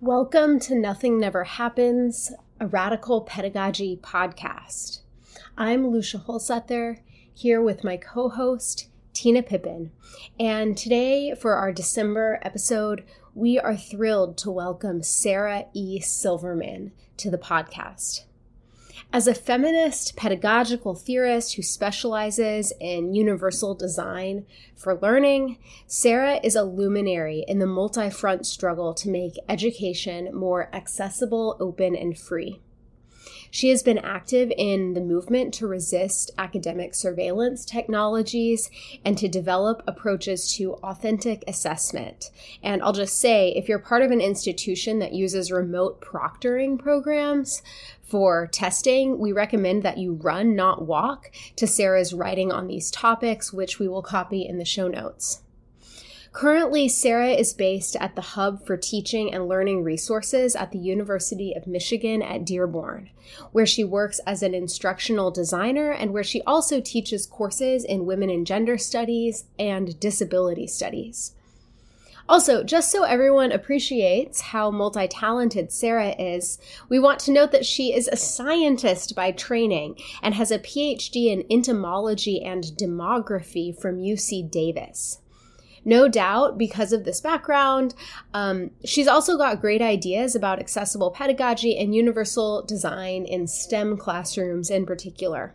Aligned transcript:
Welcome 0.00 0.60
to 0.60 0.74
Nothing 0.74 1.18
Never 1.18 1.44
Happens, 1.44 2.32
a 2.60 2.66
radical 2.66 3.22
pedagogy 3.22 3.98
podcast. 4.02 5.00
I'm 5.56 5.86
Lucia 5.86 6.18
Hulsether, 6.18 6.98
here 7.32 7.62
with 7.62 7.82
my 7.82 7.96
co 7.96 8.28
host, 8.28 8.88
Tina 9.14 9.42
Pippin. 9.42 9.90
And 10.38 10.76
today, 10.76 11.34
for 11.34 11.54
our 11.54 11.72
December 11.72 12.38
episode, 12.42 13.04
we 13.34 13.58
are 13.58 13.76
thrilled 13.76 14.36
to 14.38 14.50
welcome 14.50 15.02
Sarah 15.02 15.64
E. 15.72 15.98
Silverman 16.00 16.92
to 17.16 17.30
the 17.30 17.38
podcast. 17.38 18.24
As 19.12 19.26
a 19.26 19.34
feminist 19.34 20.14
pedagogical 20.14 20.94
theorist 20.94 21.56
who 21.56 21.62
specializes 21.62 22.72
in 22.78 23.12
universal 23.12 23.74
design 23.74 24.46
for 24.76 25.00
learning, 25.00 25.58
Sarah 25.88 26.38
is 26.44 26.54
a 26.54 26.62
luminary 26.62 27.44
in 27.48 27.58
the 27.58 27.66
multi 27.66 28.08
front 28.08 28.46
struggle 28.46 28.94
to 28.94 29.08
make 29.08 29.34
education 29.48 30.32
more 30.32 30.72
accessible, 30.72 31.56
open, 31.58 31.96
and 31.96 32.16
free. 32.16 32.60
She 33.50 33.70
has 33.70 33.82
been 33.82 33.98
active 33.98 34.52
in 34.56 34.94
the 34.94 35.00
movement 35.00 35.52
to 35.54 35.66
resist 35.66 36.30
academic 36.38 36.94
surveillance 36.94 37.64
technologies 37.64 38.70
and 39.04 39.18
to 39.18 39.26
develop 39.26 39.82
approaches 39.88 40.54
to 40.54 40.74
authentic 40.74 41.42
assessment. 41.48 42.30
And 42.62 42.80
I'll 42.80 42.92
just 42.92 43.18
say 43.18 43.50
if 43.50 43.68
you're 43.68 43.80
part 43.80 44.02
of 44.02 44.12
an 44.12 44.20
institution 44.20 45.00
that 45.00 45.12
uses 45.12 45.50
remote 45.50 46.00
proctoring 46.00 46.78
programs, 46.78 47.62
for 48.10 48.48
testing, 48.48 49.18
we 49.18 49.32
recommend 49.32 49.82
that 49.84 49.98
you 49.98 50.14
run, 50.14 50.56
not 50.56 50.86
walk, 50.86 51.30
to 51.56 51.66
Sarah's 51.66 52.12
writing 52.12 52.50
on 52.50 52.66
these 52.66 52.90
topics, 52.90 53.52
which 53.52 53.78
we 53.78 53.88
will 53.88 54.02
copy 54.02 54.44
in 54.46 54.58
the 54.58 54.64
show 54.64 54.88
notes. 54.88 55.42
Currently, 56.32 56.88
Sarah 56.88 57.32
is 57.32 57.52
based 57.52 57.96
at 57.96 58.14
the 58.14 58.22
Hub 58.22 58.64
for 58.64 58.76
Teaching 58.76 59.34
and 59.34 59.48
Learning 59.48 59.82
Resources 59.82 60.54
at 60.54 60.70
the 60.70 60.78
University 60.78 61.52
of 61.54 61.66
Michigan 61.66 62.22
at 62.22 62.44
Dearborn, 62.44 63.10
where 63.50 63.66
she 63.66 63.82
works 63.82 64.20
as 64.26 64.42
an 64.42 64.54
instructional 64.54 65.32
designer 65.32 65.90
and 65.90 66.12
where 66.12 66.22
she 66.22 66.40
also 66.42 66.80
teaches 66.80 67.26
courses 67.26 67.84
in 67.84 68.06
women 68.06 68.30
and 68.30 68.46
gender 68.46 68.78
studies 68.78 69.44
and 69.58 69.98
disability 69.98 70.68
studies. 70.68 71.32
Also, 72.30 72.62
just 72.62 72.92
so 72.92 73.02
everyone 73.02 73.50
appreciates 73.50 74.40
how 74.40 74.70
multi 74.70 75.08
talented 75.08 75.72
Sarah 75.72 76.14
is, 76.16 76.58
we 76.88 77.00
want 77.00 77.18
to 77.20 77.32
note 77.32 77.50
that 77.50 77.66
she 77.66 77.92
is 77.92 78.06
a 78.06 78.16
scientist 78.16 79.16
by 79.16 79.32
training 79.32 79.96
and 80.22 80.32
has 80.34 80.52
a 80.52 80.60
PhD 80.60 81.26
in 81.26 81.44
entomology 81.50 82.40
and 82.40 82.62
demography 82.78 83.76
from 83.76 83.98
UC 83.98 84.48
Davis 84.48 85.18
no 85.82 86.06
doubt 86.08 86.58
because 86.58 86.92
of 86.92 87.04
this 87.04 87.22
background. 87.22 87.94
Um, 88.34 88.70
she's 88.84 89.08
also 89.08 89.38
got 89.38 89.62
great 89.62 89.80
ideas 89.80 90.34
about 90.34 90.60
accessible 90.60 91.10
pedagogy 91.10 91.78
and 91.78 91.94
universal 91.94 92.62
design 92.66 93.24
in 93.24 93.46
STEM 93.46 93.96
classrooms 93.96 94.68
in 94.68 94.84
particular. 94.84 95.54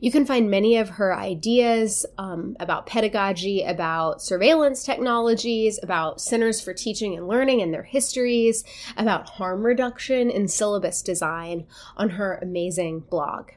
You 0.00 0.12
can 0.12 0.26
find 0.26 0.50
many 0.50 0.76
of 0.76 0.90
her 0.90 1.14
ideas 1.14 2.06
um, 2.18 2.56
about 2.60 2.86
pedagogy, 2.86 3.62
about 3.62 4.22
surveillance 4.22 4.84
technologies, 4.84 5.80
about 5.82 6.20
centers 6.20 6.60
for 6.60 6.72
teaching 6.72 7.16
and 7.16 7.26
learning 7.26 7.62
and 7.62 7.74
their 7.74 7.82
histories, 7.82 8.64
about 8.96 9.30
harm 9.30 9.64
reduction 9.64 10.30
and 10.30 10.50
syllabus 10.50 11.02
design 11.02 11.66
on 11.96 12.10
her 12.10 12.38
amazing 12.40 13.00
blog. 13.00 13.50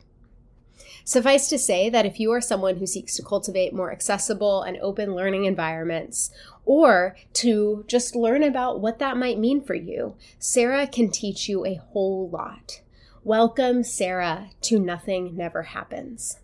Suffice 1.03 1.49
to 1.49 1.57
say 1.57 1.89
that 1.89 2.05
if 2.05 2.19
you 2.19 2.31
are 2.31 2.41
someone 2.41 2.77
who 2.77 2.85
seeks 2.85 3.15
to 3.15 3.23
cultivate 3.23 3.73
more 3.73 3.91
accessible 3.91 4.61
and 4.61 4.77
open 4.77 5.15
learning 5.15 5.45
environments, 5.45 6.29
or 6.65 7.15
to 7.33 7.83
just 7.87 8.15
learn 8.15 8.43
about 8.43 8.79
what 8.79 8.99
that 8.99 9.17
might 9.17 9.39
mean 9.39 9.61
for 9.61 9.73
you, 9.73 10.15
Sarah 10.37 10.85
can 10.85 11.09
teach 11.09 11.49
you 11.49 11.65
a 11.65 11.75
whole 11.91 12.29
lot. 12.29 12.81
Welcome, 13.25 13.83
Sarah, 13.83 14.49
to 14.61 14.79
Nothing 14.79 15.35
Never 15.35 15.61
Happens. 15.61 16.39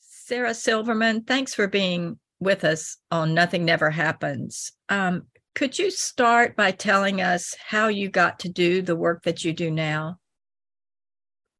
Sarah 0.00 0.52
Silverman, 0.52 1.22
thanks 1.22 1.54
for 1.54 1.66
being 1.66 2.18
with 2.38 2.62
us 2.62 2.98
on 3.10 3.32
Nothing 3.32 3.64
Never 3.64 3.90
Happens. 3.90 4.72
Um, 4.90 5.28
could 5.54 5.78
you 5.78 5.90
start 5.90 6.56
by 6.56 6.72
telling 6.72 7.22
us 7.22 7.56
how 7.58 7.88
you 7.88 8.10
got 8.10 8.38
to 8.40 8.50
do 8.50 8.82
the 8.82 8.94
work 8.94 9.22
that 9.22 9.44
you 9.44 9.54
do 9.54 9.70
now? 9.70 10.18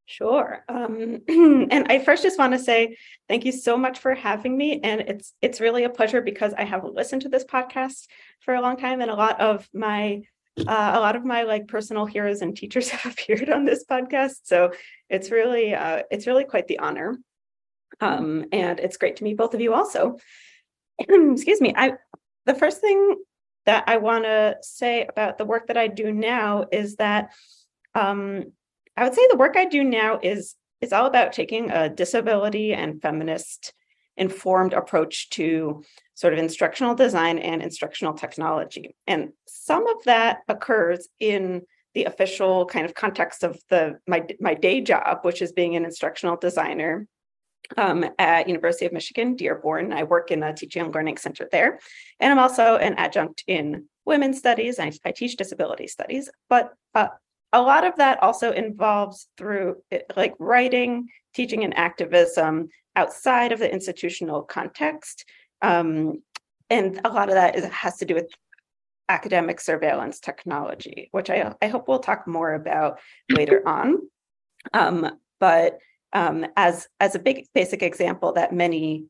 Sure. 0.04 0.62
Um, 0.68 1.22
and 1.28 1.86
I 1.90 2.00
first 2.00 2.22
just 2.22 2.38
want 2.38 2.52
to 2.52 2.58
say 2.58 2.96
thank 3.28 3.46
you 3.46 3.52
so 3.52 3.78
much 3.78 3.98
for 3.98 4.14
having 4.14 4.56
me. 4.56 4.80
And 4.82 5.00
it's 5.00 5.32
it's 5.40 5.60
really 5.60 5.84
a 5.84 5.90
pleasure 5.90 6.20
because 6.20 6.52
I 6.52 6.64
have 6.64 6.84
listened 6.84 7.22
to 7.22 7.28
this 7.30 7.44
podcast 7.44 8.06
for 8.40 8.54
a 8.54 8.60
long 8.60 8.76
time, 8.76 9.00
and 9.00 9.10
a 9.10 9.14
lot 9.14 9.40
of 9.40 9.68
my 9.72 10.22
uh, 10.66 10.92
a 10.94 11.00
lot 11.00 11.16
of 11.16 11.24
my 11.24 11.42
like 11.42 11.69
personal 11.69 12.06
heroes 12.06 12.42
and 12.42 12.56
teachers 12.56 12.88
have 12.91 13.12
appeared 13.12 13.50
on 13.50 13.64
this 13.64 13.84
podcast. 13.84 14.41
So 14.44 14.72
it's 15.08 15.30
really 15.30 15.74
uh, 15.74 16.02
it's 16.10 16.26
really 16.26 16.44
quite 16.44 16.66
the 16.66 16.78
honor. 16.78 17.19
Um, 18.00 18.46
and 18.52 18.78
it's 18.78 18.96
great 18.96 19.16
to 19.16 19.24
meet 19.24 19.36
both 19.36 19.54
of 19.54 19.60
you 19.60 19.74
also. 19.74 20.19
Excuse 20.98 21.60
me. 21.60 21.74
I 21.76 21.94
the 22.46 22.54
first 22.54 22.80
thing 22.80 23.16
that 23.66 23.84
I 23.86 23.98
want 23.98 24.24
to 24.24 24.56
say 24.62 25.06
about 25.06 25.36
the 25.36 25.44
work 25.44 25.66
that 25.66 25.76
I 25.76 25.88
do 25.88 26.12
now 26.12 26.64
is 26.72 26.96
that 26.96 27.32
um, 27.94 28.52
I 28.96 29.04
would 29.04 29.14
say 29.14 29.26
the 29.30 29.36
work 29.36 29.56
I 29.56 29.66
do 29.66 29.84
now 29.84 30.19
is 30.22 30.54
is 30.80 30.92
all 30.92 31.06
about 31.06 31.32
taking 31.32 31.70
a 31.70 31.88
disability 31.88 32.72
and 32.72 33.02
feminist 33.02 33.75
informed 34.18 34.72
approach 34.72 35.30
to 35.30 35.82
sort 36.14 36.32
of 36.32 36.38
instructional 36.38 36.94
design 36.94 37.38
and 37.38 37.62
instructional 37.62 38.14
technology. 38.14 38.96
And 39.06 39.30
some 39.46 39.86
of 39.86 40.04
that 40.04 40.38
occurs 40.48 41.08
in 41.20 41.62
the 41.94 42.04
official 42.04 42.66
kind 42.66 42.84
of 42.84 42.94
context 42.94 43.42
of 43.42 43.58
the 43.70 43.98
my 44.06 44.26
my 44.40 44.54
day 44.54 44.80
job, 44.80 45.20
which 45.22 45.40
is 45.42 45.52
being 45.52 45.76
an 45.76 45.84
instructional 45.84 46.36
designer 46.36 47.06
um, 47.76 48.04
at 48.18 48.48
University 48.48 48.86
of 48.86 48.92
Michigan, 48.92 49.36
Dearborn. 49.36 49.92
I 49.92 50.04
work 50.04 50.30
in 50.30 50.42
a 50.42 50.52
teaching 50.52 50.82
and 50.82 50.94
learning 50.94 51.16
center 51.16 51.48
there, 51.50 51.78
and 52.20 52.30
I'm 52.30 52.38
also 52.38 52.76
an 52.76 52.94
adjunct 52.94 53.44
in 53.46 53.86
women's 54.04 54.38
studies. 54.38 54.78
I, 54.78 54.92
I 55.04 55.12
teach 55.12 55.36
disability 55.36 55.86
studies, 55.86 56.30
but 56.48 56.72
uh, 56.94 57.08
a 57.52 57.62
lot 57.62 57.84
of 57.84 57.96
that 57.96 58.22
also 58.22 58.52
involves 58.52 59.28
through 59.36 59.76
like 60.16 60.34
writing, 60.38 61.08
teaching, 61.34 61.64
and 61.64 61.76
activism 61.76 62.68
outside 62.98 63.53
of 63.53 63.60
the 63.60 63.72
institutional 63.72 64.42
context. 64.42 65.25
Um, 65.62 66.22
and 66.69 67.00
a 67.04 67.10
lot 67.10 67.28
of 67.28 67.36
that 67.36 67.56
is, 67.56 67.64
has 67.66 67.97
to 67.98 68.04
do 68.04 68.14
with 68.14 68.28
academic 69.09 69.60
surveillance 69.60 70.19
technology, 70.19 71.08
which 71.12 71.31
I, 71.31 71.54
I 71.62 71.69
hope 71.69 71.87
we'll 71.87 72.00
talk 72.00 72.26
more 72.26 72.54
about 72.54 72.98
later 73.31 73.62
on. 73.66 73.98
Um, 74.75 75.16
but 75.38 75.78
um, 76.12 76.47
as 76.56 76.88
as 76.98 77.14
a 77.14 77.19
big 77.19 77.47
basic 77.54 77.82
example 77.82 78.32
that 78.32 78.53
many 78.53 79.06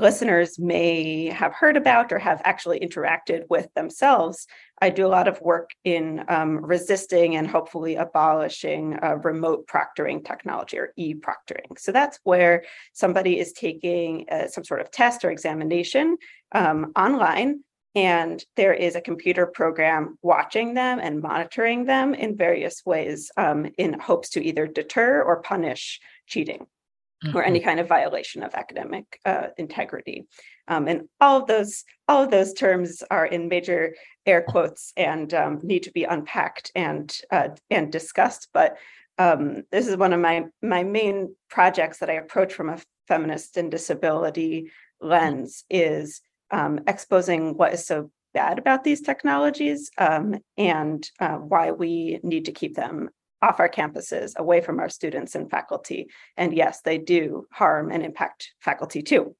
listeners 0.00 0.58
may 0.58 1.26
have 1.26 1.52
heard 1.52 1.76
about 1.76 2.12
or 2.12 2.18
have 2.18 2.40
actually 2.44 2.80
interacted 2.80 3.44
with 3.48 3.72
themselves, 3.74 4.46
I 4.80 4.90
do 4.90 5.06
a 5.06 5.08
lot 5.08 5.28
of 5.28 5.40
work 5.40 5.70
in 5.84 6.24
um, 6.28 6.64
resisting 6.64 7.36
and 7.36 7.46
hopefully 7.46 7.96
abolishing 7.96 8.98
uh, 9.02 9.16
remote 9.16 9.66
proctoring 9.66 10.24
technology 10.24 10.78
or 10.78 10.92
e 10.96 11.14
proctoring. 11.14 11.78
So 11.78 11.92
that's 11.92 12.18
where 12.24 12.64
somebody 12.92 13.38
is 13.38 13.52
taking 13.52 14.26
uh, 14.30 14.48
some 14.48 14.64
sort 14.64 14.80
of 14.80 14.90
test 14.90 15.24
or 15.24 15.30
examination 15.30 16.16
um, 16.52 16.92
online. 16.96 17.62
And 17.94 18.42
there 18.56 18.72
is 18.72 18.94
a 18.94 19.00
computer 19.00 19.46
program 19.46 20.16
watching 20.22 20.74
them 20.74 21.00
and 21.00 21.20
monitoring 21.20 21.84
them 21.84 22.14
in 22.14 22.36
various 22.36 22.82
ways 22.86 23.30
um, 23.36 23.66
in 23.78 23.98
hopes 23.98 24.30
to 24.30 24.44
either 24.44 24.66
deter 24.66 25.22
or 25.22 25.42
punish 25.42 26.00
cheating 26.26 26.66
mm-hmm. 27.24 27.36
or 27.36 27.42
any 27.42 27.60
kind 27.60 27.80
of 27.80 27.88
violation 27.88 28.42
of 28.42 28.54
academic 28.54 29.20
uh, 29.24 29.48
integrity. 29.56 30.26
Um, 30.68 30.88
and 30.88 31.08
all 31.20 31.40
of 31.40 31.46
those 31.46 31.84
all 32.08 32.22
of 32.22 32.30
those 32.30 32.52
terms 32.52 33.02
are 33.10 33.26
in 33.26 33.48
major 33.48 33.94
air 34.26 34.42
quotes 34.42 34.92
and 34.96 35.32
um, 35.34 35.60
need 35.62 35.84
to 35.84 35.92
be 35.92 36.04
unpacked 36.04 36.72
and 36.74 37.16
uh, 37.30 37.48
and 37.70 37.90
discussed. 37.90 38.48
But 38.52 38.76
um, 39.18 39.64
this 39.70 39.86
is 39.86 39.96
one 39.96 40.12
of 40.12 40.20
my 40.20 40.44
my 40.62 40.84
main 40.84 41.34
projects 41.48 41.98
that 41.98 42.10
I 42.10 42.14
approach 42.14 42.52
from 42.54 42.68
a 42.68 42.80
feminist 43.08 43.56
and 43.56 43.70
disability 43.70 44.70
lens 45.00 45.64
is 45.68 46.20
um, 46.50 46.80
exposing 46.86 47.56
what 47.56 47.74
is 47.74 47.86
so 47.86 48.10
bad 48.32 48.58
about 48.58 48.84
these 48.84 49.00
technologies 49.00 49.90
um, 49.98 50.36
and 50.56 51.10
uh, 51.18 51.36
why 51.36 51.72
we 51.72 52.20
need 52.22 52.44
to 52.44 52.52
keep 52.52 52.76
them 52.76 53.10
off 53.42 53.60
our 53.60 53.68
campuses, 53.68 54.36
away 54.36 54.60
from 54.60 54.80
our 54.80 54.88
students 54.88 55.34
and 55.34 55.50
faculty. 55.50 56.08
And 56.36 56.54
yes, 56.54 56.82
they 56.82 56.98
do 56.98 57.46
harm 57.52 57.90
and 57.90 58.02
impact 58.02 58.52
faculty 58.60 59.02
too. 59.02 59.34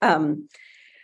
Um, 0.00 0.48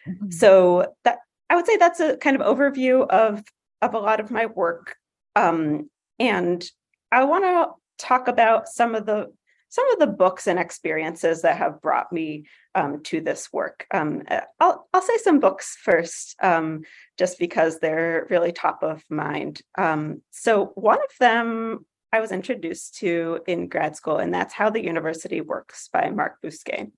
mm-hmm. 0.09 0.31
So 0.31 0.95
that 1.05 1.19
I 1.51 1.57
would 1.57 1.67
say 1.67 1.77
that's 1.77 2.01
a 2.01 2.17
kind 2.17 2.41
of 2.41 2.43
overview 2.43 3.07
of 3.07 3.43
of 3.83 3.95
a 3.95 3.99
lot 3.99 4.21
of 4.21 4.31
my 4.31 4.47
work. 4.47 4.97
Um, 5.37 5.91
and 6.19 6.65
I 7.13 7.25
want 7.25 7.45
to 7.45 8.05
talk 8.05 8.29
about 8.29 8.69
some 8.69 8.95
of 8.95 9.07
the 9.07 9.33
some 9.75 9.91
of 9.91 9.99
the 9.99 10.07
books 10.07 10.47
and 10.47 10.57
experiences 10.57 11.43
that 11.43 11.57
have 11.57 11.83
brought 11.83 12.13
me 12.13 12.47
um, 12.77 13.03
to 13.03 13.21
this 13.21 13.53
work. 13.53 13.87
Um, 13.93 14.23
uh, 14.31 14.43
I'll, 14.61 14.89
I'll 14.95 15.03
say 15.03 15.17
some 15.19 15.41
books 15.41 15.77
first, 15.83 16.37
um, 16.41 16.83
just 17.19 17.41
because 17.41 17.81
they're 17.81 18.29
really 18.31 18.53
top 18.53 18.85
of 18.85 19.03
mind. 19.11 19.63
Um, 19.77 20.23
so, 20.31 20.67
one 20.77 20.99
of 20.99 21.11
them 21.19 21.85
I 22.15 22.21
was 22.21 22.31
introduced 22.31 22.99
to 22.99 23.41
in 23.49 23.67
grad 23.67 23.97
school, 23.97 24.19
and 24.19 24.33
that's 24.33 24.55
How 24.55 24.71
the 24.71 24.85
University 24.85 25.41
Works 25.41 25.89
by 25.93 26.11
Marc 26.11 26.41
Bousquet. 26.41 26.93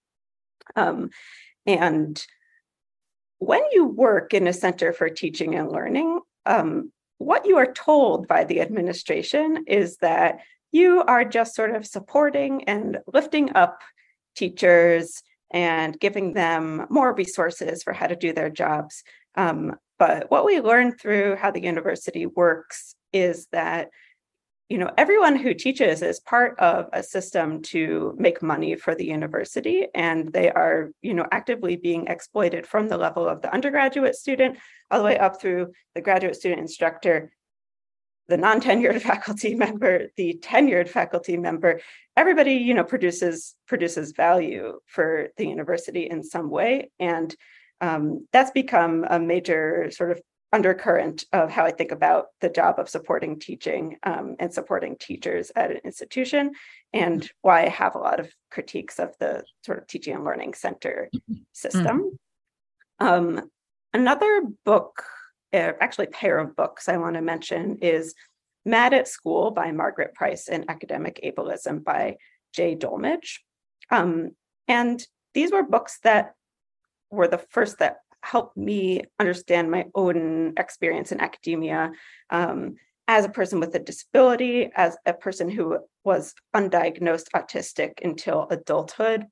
Um, 0.74 1.08
and 1.64 2.22
when 3.38 3.62
you 3.72 3.86
work 3.86 4.34
in 4.34 4.46
a 4.46 4.52
center 4.52 4.92
for 4.92 5.08
teaching 5.08 5.54
and 5.54 5.72
learning, 5.72 6.20
um, 6.44 6.92
what 7.16 7.46
you 7.46 7.56
are 7.56 7.72
told 7.72 8.28
by 8.28 8.44
the 8.44 8.60
administration 8.60 9.64
is 9.66 9.96
that 10.02 10.40
you 10.70 11.02
are 11.04 11.24
just 11.24 11.54
sort 11.54 11.74
of 11.74 11.86
supporting 11.86 12.64
and 12.64 12.98
lifting 13.10 13.56
up 13.56 13.80
teachers 14.36 15.22
and 15.50 15.98
giving 15.98 16.34
them 16.34 16.86
more 16.90 17.14
resources 17.14 17.82
for 17.82 17.94
how 17.94 18.06
to 18.06 18.16
do 18.16 18.34
their 18.34 18.50
jobs. 18.50 19.02
Um, 19.34 19.76
but 19.98 20.30
what 20.30 20.44
we 20.44 20.60
learned 20.60 21.00
through 21.00 21.36
how 21.36 21.52
the 21.52 21.62
university 21.62 22.26
works 22.26 22.94
is 23.14 23.46
that 23.52 23.88
you 24.68 24.78
know 24.78 24.90
everyone 24.98 25.36
who 25.36 25.54
teaches 25.54 26.02
is 26.02 26.18
part 26.20 26.58
of 26.58 26.88
a 26.92 27.02
system 27.02 27.62
to 27.62 28.14
make 28.18 28.42
money 28.42 28.74
for 28.74 28.94
the 28.94 29.06
university 29.06 29.86
and 29.94 30.32
they 30.32 30.50
are 30.50 30.90
you 31.02 31.14
know 31.14 31.26
actively 31.30 31.76
being 31.76 32.06
exploited 32.08 32.66
from 32.66 32.88
the 32.88 32.98
level 32.98 33.28
of 33.28 33.42
the 33.42 33.52
undergraduate 33.52 34.16
student 34.16 34.58
all 34.90 34.98
the 34.98 35.04
way 35.04 35.18
up 35.18 35.40
through 35.40 35.72
the 35.94 36.00
graduate 36.00 36.34
student 36.34 36.60
instructor 36.60 37.30
the 38.28 38.36
non-tenured 38.36 39.00
faculty 39.12 39.54
member 39.54 40.08
the 40.16 40.38
tenured 40.42 40.88
faculty 40.88 41.36
member. 41.36 41.80
Everybody 42.16 42.54
you 42.54 42.74
know 42.74 42.84
produces 42.84 43.54
produces 43.66 44.12
value 44.12 44.80
for 44.86 45.28
the 45.36 45.46
university 45.46 46.08
in 46.08 46.22
some 46.22 46.50
way 46.50 46.90
and 46.98 47.34
um, 47.80 48.26
that's 48.32 48.52
become 48.52 49.04
a 49.08 49.20
major 49.20 49.90
sort 49.90 50.10
of 50.10 50.20
undercurrent 50.52 51.24
of 51.32 51.50
how 51.50 51.64
I 51.64 51.70
think 51.70 51.92
about 51.92 52.26
the 52.40 52.48
job 52.48 52.78
of 52.78 52.88
supporting 52.88 53.38
teaching 53.38 53.96
um, 54.04 54.36
and 54.38 54.52
supporting 54.52 54.96
teachers 54.96 55.50
at 55.56 55.70
an 55.70 55.80
institution, 55.84 56.52
and 56.92 57.28
why 57.42 57.64
I 57.64 57.68
have 57.68 57.94
a 57.94 57.98
lot 57.98 58.20
of 58.20 58.32
critiques 58.50 58.98
of 58.98 59.14
the 59.18 59.44
sort 59.64 59.78
of 59.78 59.86
teaching 59.86 60.14
and 60.14 60.24
learning 60.24 60.54
center 60.54 61.10
system. 61.52 62.12
Mm-hmm. 63.00 63.06
Um, 63.06 63.50
another 63.92 64.42
book, 64.64 65.02
uh, 65.52 65.72
actually, 65.80 66.06
pair 66.06 66.38
of 66.38 66.56
books 66.56 66.88
I 66.88 66.96
want 66.96 67.16
to 67.16 67.22
mention 67.22 67.78
is 67.82 68.14
Mad 68.64 68.94
at 68.94 69.08
School 69.08 69.50
by 69.50 69.72
Margaret 69.72 70.14
Price 70.14 70.48
and 70.48 70.64
Academic 70.68 71.20
Ableism 71.24 71.84
by 71.84 72.16
Jay 72.52 72.74
Dolmage. 72.74 73.40
Um, 73.90 74.30
and 74.66 75.04
these 75.34 75.52
were 75.52 75.62
books 75.62 75.98
that 76.02 76.34
were 77.10 77.28
the 77.28 77.38
first 77.50 77.78
that 77.78 77.98
helped 78.26 78.56
me 78.56 79.02
understand 79.20 79.70
my 79.70 79.86
own 79.94 80.52
experience 80.56 81.12
in 81.12 81.20
academia 81.20 81.92
um, 82.30 82.74
as 83.08 83.24
a 83.24 83.28
person 83.28 83.60
with 83.60 83.74
a 83.74 83.78
disability, 83.78 84.68
as 84.74 84.96
a 85.06 85.12
person 85.12 85.48
who 85.48 85.78
was 86.04 86.34
undiagnosed 86.54 87.28
autistic 87.34 88.04
until 88.04 88.48
adulthood. 88.50 89.26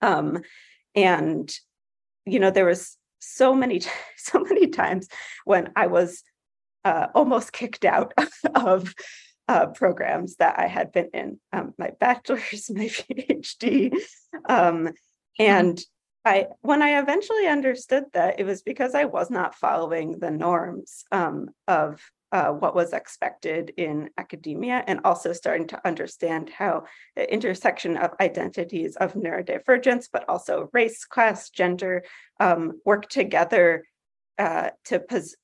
Um, 0.00 0.42
and, 0.94 1.52
you 2.24 2.38
know, 2.38 2.50
there 2.50 2.64
was 2.64 2.96
so 3.18 3.54
many, 3.54 3.82
so 4.16 4.40
many 4.40 4.68
times 4.68 5.08
when 5.44 5.70
I 5.76 5.88
was 5.88 6.22
uh, 6.84 7.08
almost 7.14 7.52
kicked 7.52 7.84
out 7.84 8.14
of 8.54 8.94
uh, 9.48 9.66
programs 9.66 10.36
that 10.36 10.58
I 10.58 10.66
had 10.66 10.90
been 10.90 11.10
in, 11.12 11.38
um, 11.52 11.74
my 11.78 11.90
bachelor's, 12.00 12.70
my 12.74 12.86
PhD. 12.86 13.94
Um, 14.48 14.90
and 15.38 15.78
I 16.26 16.48
when 16.62 16.82
I 16.82 16.98
eventually 16.98 17.46
understood 17.46 18.04
that 18.12 18.40
it 18.40 18.44
was 18.44 18.60
because 18.62 18.96
I 18.96 19.04
was 19.04 19.30
not 19.30 19.54
following 19.54 20.18
the 20.18 20.32
norms 20.32 21.04
um, 21.12 21.50
of 21.68 22.02
uh, 22.32 22.50
what 22.50 22.74
was 22.74 22.92
expected 22.92 23.72
in 23.76 24.10
academia, 24.18 24.82
and 24.88 25.00
also 25.04 25.32
starting 25.32 25.68
to 25.68 25.86
understand 25.86 26.50
how 26.50 26.82
the 27.14 27.32
intersection 27.32 27.96
of 27.96 28.10
identities 28.20 28.96
of 28.96 29.14
neurodivergence, 29.14 30.08
but 30.12 30.28
also 30.28 30.68
race, 30.72 31.04
class, 31.04 31.48
gender, 31.50 32.02
um, 32.40 32.80
work 32.84 33.08
together 33.08 33.84
uh, 34.38 34.70
to 34.86 34.98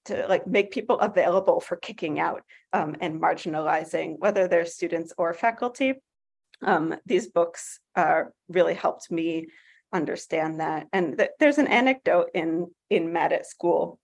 to 0.06 0.26
like 0.26 0.48
make 0.48 0.72
people 0.72 0.98
available 0.98 1.60
for 1.60 1.76
kicking 1.76 2.18
out 2.18 2.42
um, 2.72 2.96
and 3.00 3.22
marginalizing, 3.22 4.18
whether 4.18 4.48
they're 4.48 4.66
students 4.66 5.12
or 5.16 5.32
faculty. 5.32 5.94
Um, 6.60 6.96
these 7.06 7.28
books 7.28 7.78
uh, 7.94 8.24
really 8.48 8.74
helped 8.74 9.10
me 9.12 9.46
understand 9.92 10.60
that. 10.60 10.88
And 10.92 11.18
th- 11.18 11.30
there's 11.38 11.58
an 11.58 11.68
anecdote 11.68 12.30
in 12.34 12.68
in 12.90 13.12
Mad 13.12 13.32
at 13.32 13.46
School 13.46 13.98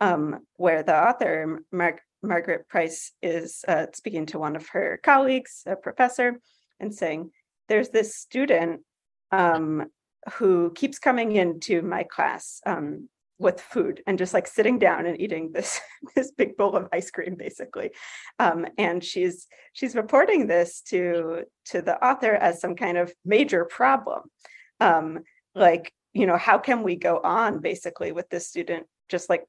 um, 0.00 0.40
where 0.56 0.82
the 0.82 1.08
author 1.08 1.60
Mar- 1.72 2.00
Margaret 2.22 2.68
Price 2.68 3.12
is 3.22 3.64
uh, 3.68 3.86
speaking 3.92 4.26
to 4.26 4.38
one 4.38 4.56
of 4.56 4.68
her 4.68 5.00
colleagues, 5.02 5.62
a 5.66 5.76
professor, 5.76 6.40
and 6.80 6.94
saying, 6.94 7.30
"There's 7.68 7.90
this 7.90 8.16
student 8.16 8.82
um, 9.30 9.86
who 10.34 10.72
keeps 10.72 10.98
coming 10.98 11.32
into 11.32 11.82
my 11.82 12.04
class." 12.04 12.60
Um, 12.66 13.08
with 13.38 13.60
food 13.60 14.00
and 14.06 14.16
just 14.16 14.32
like 14.32 14.46
sitting 14.46 14.78
down 14.78 15.06
and 15.06 15.20
eating 15.20 15.50
this 15.52 15.80
this 16.14 16.30
big 16.30 16.56
bowl 16.56 16.76
of 16.76 16.88
ice 16.92 17.10
cream 17.10 17.34
basically 17.36 17.90
um, 18.38 18.64
and 18.78 19.02
she's 19.02 19.48
she's 19.72 19.96
reporting 19.96 20.46
this 20.46 20.80
to 20.80 21.42
to 21.64 21.82
the 21.82 22.02
author 22.04 22.32
as 22.32 22.60
some 22.60 22.76
kind 22.76 22.96
of 22.96 23.12
major 23.24 23.64
problem 23.64 24.22
um, 24.80 25.18
like 25.54 25.92
you 26.12 26.26
know 26.26 26.36
how 26.36 26.58
can 26.58 26.82
we 26.82 26.96
go 26.96 27.20
on 27.22 27.60
basically 27.60 28.12
with 28.12 28.28
this 28.30 28.48
student 28.48 28.86
just 29.10 29.28
like 29.28 29.44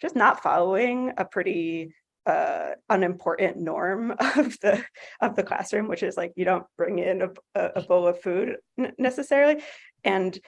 just 0.00 0.16
not 0.16 0.42
following 0.42 1.12
a 1.16 1.24
pretty 1.24 1.94
uh, 2.28 2.72
unimportant 2.90 3.56
norm 3.56 4.10
of 4.36 4.58
the 4.60 4.84
of 5.20 5.34
the 5.34 5.42
classroom, 5.42 5.88
which 5.88 6.02
is 6.02 6.16
like 6.16 6.32
you 6.36 6.44
don't 6.44 6.66
bring 6.76 6.98
in 6.98 7.22
a, 7.54 7.60
a 7.76 7.82
bowl 7.82 8.06
of 8.06 8.20
food 8.20 8.56
necessarily, 8.98 9.62
and 10.04 10.38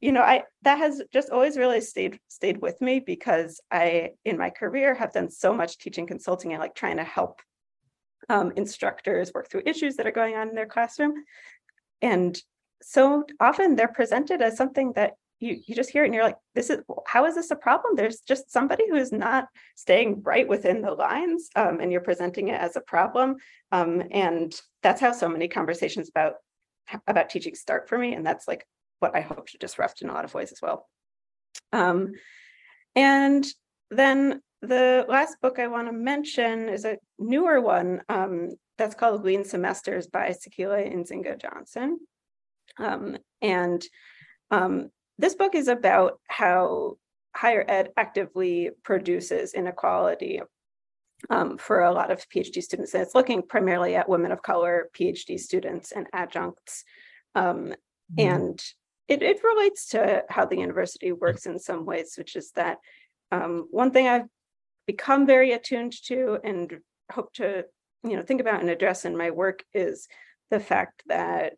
you 0.00 0.12
know 0.12 0.22
I 0.22 0.44
that 0.62 0.78
has 0.78 1.02
just 1.12 1.30
always 1.30 1.56
really 1.56 1.80
stayed 1.80 2.18
stayed 2.28 2.60
with 2.60 2.80
me 2.80 3.00
because 3.00 3.60
I 3.70 4.12
in 4.24 4.38
my 4.38 4.50
career 4.50 4.94
have 4.94 5.12
done 5.12 5.30
so 5.30 5.52
much 5.52 5.78
teaching 5.78 6.06
consulting 6.06 6.52
and 6.52 6.60
like 6.60 6.74
trying 6.74 6.96
to 6.96 7.04
help 7.04 7.40
um, 8.28 8.52
instructors 8.56 9.32
work 9.34 9.50
through 9.50 9.62
issues 9.66 9.96
that 9.96 10.06
are 10.06 10.12
going 10.12 10.34
on 10.36 10.48
in 10.48 10.54
their 10.54 10.66
classroom, 10.66 11.14
and 12.00 12.40
so 12.82 13.24
often 13.40 13.74
they're 13.74 13.88
presented 13.88 14.42
as 14.42 14.56
something 14.56 14.92
that 14.94 15.14
you 15.40 15.60
you 15.66 15.74
just 15.74 15.90
hear 15.90 16.02
it 16.02 16.06
and 16.06 16.14
you're 16.14 16.24
like 16.24 16.38
this 16.54 16.70
is 16.70 16.80
how 17.06 17.26
is 17.26 17.34
this 17.34 17.50
a 17.50 17.56
problem? 17.56 17.94
There's 17.94 18.20
just 18.20 18.50
somebody 18.50 18.84
who 18.88 18.96
is 18.96 19.12
not 19.12 19.48
staying 19.74 20.22
right 20.22 20.48
within 20.48 20.80
the 20.80 20.92
lines 20.92 21.50
um, 21.56 21.80
and 21.80 21.92
you're 21.92 22.00
presenting 22.00 22.48
it 22.48 22.60
as 22.60 22.76
a 22.76 22.80
problem. 22.80 23.36
Um, 23.72 24.02
and 24.10 24.58
that's 24.82 25.00
how 25.00 25.12
so 25.12 25.28
many 25.28 25.48
conversations 25.48 26.08
about 26.08 26.34
about 27.06 27.30
teaching 27.30 27.54
start 27.54 27.88
for 27.88 27.98
me 27.98 28.14
and 28.14 28.24
that's 28.24 28.46
like 28.46 28.64
what 29.00 29.16
i 29.16 29.20
hope 29.20 29.48
to 29.48 29.58
disrupt 29.58 30.02
in 30.02 30.08
a 30.08 30.12
lot 30.12 30.24
of 30.24 30.34
ways 30.34 30.52
as 30.52 30.62
well. 30.62 30.88
Um, 31.72 32.12
and 32.94 33.44
then 33.90 34.40
the 34.62 35.04
last 35.08 35.40
book 35.42 35.58
i 35.58 35.66
want 35.66 35.88
to 35.88 35.92
mention 35.92 36.68
is 36.68 36.84
a 36.84 36.96
newer 37.18 37.60
one 37.60 38.00
um, 38.08 38.50
that's 38.78 38.94
called 38.94 39.24
Lean 39.24 39.44
Semesters 39.44 40.06
by 40.06 40.30
Sekile 40.30 40.94
Nzinga 40.94 41.40
Johnson 41.40 41.98
um, 42.78 43.16
and 43.42 43.84
um, 44.50 44.90
this 45.18 45.34
book 45.34 45.54
is 45.54 45.68
about 45.68 46.20
how 46.28 46.96
higher 47.34 47.64
ed 47.68 47.90
actively 47.96 48.70
produces 48.82 49.54
inequality 49.54 50.40
um, 51.30 51.58
for 51.58 51.80
a 51.80 51.92
lot 51.92 52.10
of 52.10 52.28
PhD 52.28 52.62
students. 52.62 52.94
And 52.94 53.02
it's 53.02 53.14
looking 53.14 53.42
primarily 53.42 53.94
at 53.94 54.08
women 54.08 54.32
of 54.32 54.42
color 54.42 54.88
PhD 54.98 55.38
students 55.38 55.92
and 55.92 56.06
adjuncts. 56.12 56.84
Um, 57.34 57.74
mm-hmm. 58.16 58.20
And 58.20 58.62
it, 59.08 59.22
it 59.22 59.42
relates 59.42 59.88
to 59.88 60.24
how 60.28 60.46
the 60.46 60.58
university 60.58 61.12
works 61.12 61.46
in 61.46 61.58
some 61.58 61.86
ways, 61.86 62.14
which 62.16 62.36
is 62.36 62.50
that 62.52 62.78
um, 63.32 63.66
one 63.70 63.90
thing 63.90 64.06
I've 64.06 64.26
become 64.86 65.26
very 65.26 65.52
attuned 65.52 65.94
to 66.06 66.38
and 66.44 66.78
hope 67.10 67.32
to 67.34 67.64
you 68.04 68.16
know 68.16 68.22
think 68.22 68.40
about 68.40 68.60
and 68.60 68.70
address 68.70 69.04
in 69.04 69.16
my 69.16 69.30
work 69.30 69.64
is 69.74 70.08
the 70.50 70.60
fact 70.60 71.02
that 71.06 71.54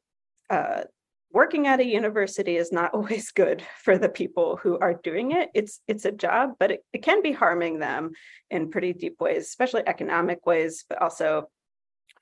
uh, 0.51 0.83
working 1.33 1.67
at 1.67 1.81
a 1.81 1.85
university 1.85 2.57
is 2.57 2.73
not 2.73 2.91
always 2.95 3.31
good 3.31 3.63
for 3.83 3.99
the 3.99 4.09
people 4.09 4.59
who 4.63 4.79
are 4.79 4.95
doing 5.03 5.33
it 5.33 5.49
it's 5.55 5.81
it's 5.87 6.05
a 6.05 6.13
job 6.13 6.53
but 6.59 6.71
it, 6.71 6.85
it 6.93 7.03
can 7.03 7.23
be 7.23 7.33
harming 7.33 7.79
them 7.79 8.13
in 8.51 8.71
pretty 8.71 8.93
deep 8.93 9.21
ways 9.21 9.43
especially 9.45 9.83
economic 9.87 10.47
ways 10.47 10.85
but 10.89 11.01
also 11.01 11.49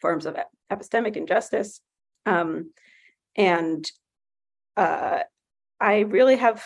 forms 0.01 0.27
of 0.27 0.37
epistemic 0.73 1.17
injustice 1.17 1.81
um, 2.27 2.71
and 3.37 3.91
uh, 4.77 5.21
i 5.81 6.01
really 6.01 6.37
have 6.37 6.65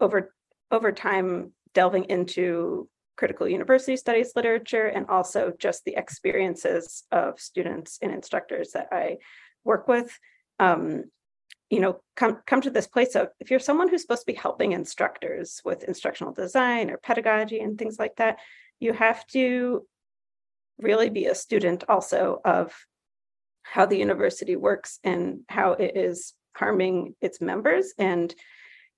over 0.00 0.34
over 0.70 0.92
time 0.92 1.52
delving 1.74 2.04
into 2.04 2.88
critical 3.16 3.48
university 3.48 3.96
studies 3.96 4.32
literature 4.34 4.86
and 4.86 5.06
also 5.08 5.52
just 5.58 5.84
the 5.84 5.94
experiences 5.96 7.04
of 7.12 7.38
students 7.38 7.98
and 8.02 8.12
instructors 8.12 8.72
that 8.72 8.88
I 8.90 9.18
work 9.64 9.86
with. 9.86 10.16
Um, 10.58 11.04
you 11.70 11.80
know, 11.80 12.00
come 12.14 12.38
come 12.46 12.60
to 12.60 12.70
this 12.70 12.86
place 12.86 13.14
of 13.14 13.28
if 13.40 13.50
you're 13.50 13.58
someone 13.58 13.88
who's 13.88 14.02
supposed 14.02 14.22
to 14.22 14.32
be 14.32 14.38
helping 14.38 14.72
instructors 14.72 15.60
with 15.64 15.84
instructional 15.84 16.32
design 16.32 16.90
or 16.90 16.98
pedagogy 16.98 17.60
and 17.60 17.78
things 17.78 17.98
like 17.98 18.16
that, 18.16 18.38
you 18.80 18.92
have 18.92 19.26
to 19.28 19.86
really 20.78 21.10
be 21.10 21.26
a 21.26 21.34
student 21.34 21.84
also 21.88 22.40
of 22.44 22.74
how 23.62 23.86
the 23.86 23.96
university 23.96 24.56
works 24.56 24.98
and 25.02 25.40
how 25.48 25.72
it 25.72 25.96
is 25.96 26.34
harming 26.54 27.14
its 27.20 27.40
members. 27.40 27.94
And 27.98 28.34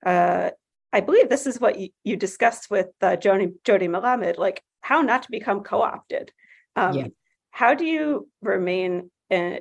uh, 0.04 0.50
I 0.92 1.00
believe 1.00 1.28
this 1.28 1.46
is 1.46 1.60
what 1.60 1.78
you, 1.78 1.88
you 2.04 2.16
discussed 2.16 2.70
with 2.70 2.88
uh, 3.00 3.16
Jodi, 3.16 3.52
Jodi 3.64 3.88
Melamed, 3.88 4.38
like 4.38 4.62
how 4.80 5.02
not 5.02 5.22
to 5.22 5.30
become 5.30 5.62
co-opted. 5.62 6.32
Um, 6.74 6.94
yeah. 6.94 7.06
How 7.50 7.74
do 7.74 7.86
you 7.86 8.28
remain 8.42 9.10
a, 9.32 9.60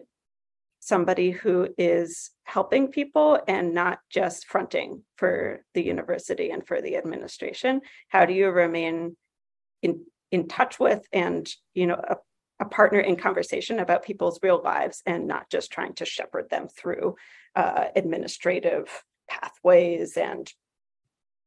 somebody 0.85 1.31
who 1.31 1.67
is 1.79 2.29
helping 2.43 2.89
people 2.89 3.39
and 3.47 3.73
not 3.73 3.97
just 4.11 4.45
fronting 4.45 5.01
for 5.15 5.65
the 5.73 5.83
university 5.83 6.51
and 6.51 6.65
for 6.65 6.79
the 6.79 6.95
administration? 6.95 7.81
How 8.07 8.25
do 8.25 8.33
you 8.33 8.49
remain 8.49 9.17
in 9.81 10.05
in 10.31 10.47
touch 10.47 10.79
with 10.79 11.05
and 11.11 11.49
you 11.73 11.87
know 11.87 11.95
a, 11.95 12.17
a 12.59 12.65
partner 12.65 12.99
in 12.99 13.15
conversation 13.15 13.79
about 13.79 14.05
people's 14.05 14.39
real 14.43 14.61
lives 14.63 15.01
and 15.07 15.27
not 15.27 15.49
just 15.49 15.71
trying 15.71 15.93
to 15.95 16.05
shepherd 16.05 16.49
them 16.51 16.67
through 16.67 17.15
uh, 17.55 17.85
administrative 17.95 19.03
pathways 19.27 20.17
and 20.17 20.53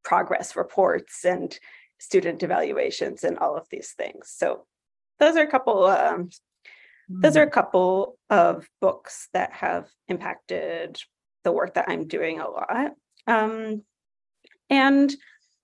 progress 0.02 0.57
reports 0.57 1.25
and 1.25 1.59
student 1.99 2.42
evaluations 2.42 3.23
and 3.23 3.38
all 3.38 3.57
of 3.57 3.68
these 3.71 3.92
things. 3.92 4.33
So 4.35 4.66
those 5.21 5.37
are 5.37 5.42
a 5.42 5.50
couple 5.50 5.85
um, 5.85 6.30
those 7.09 7.37
are 7.37 7.43
a 7.43 7.50
couple 7.50 8.19
of 8.29 8.69
books 8.81 9.29
that 9.33 9.53
have 9.53 9.88
impacted 10.09 10.99
the 11.45 11.53
work 11.53 11.75
that 11.75 11.87
I'm 11.88 12.07
doing 12.07 12.41
a 12.41 12.49
lot. 12.49 12.93
Um, 13.27 13.83
and 14.69 15.15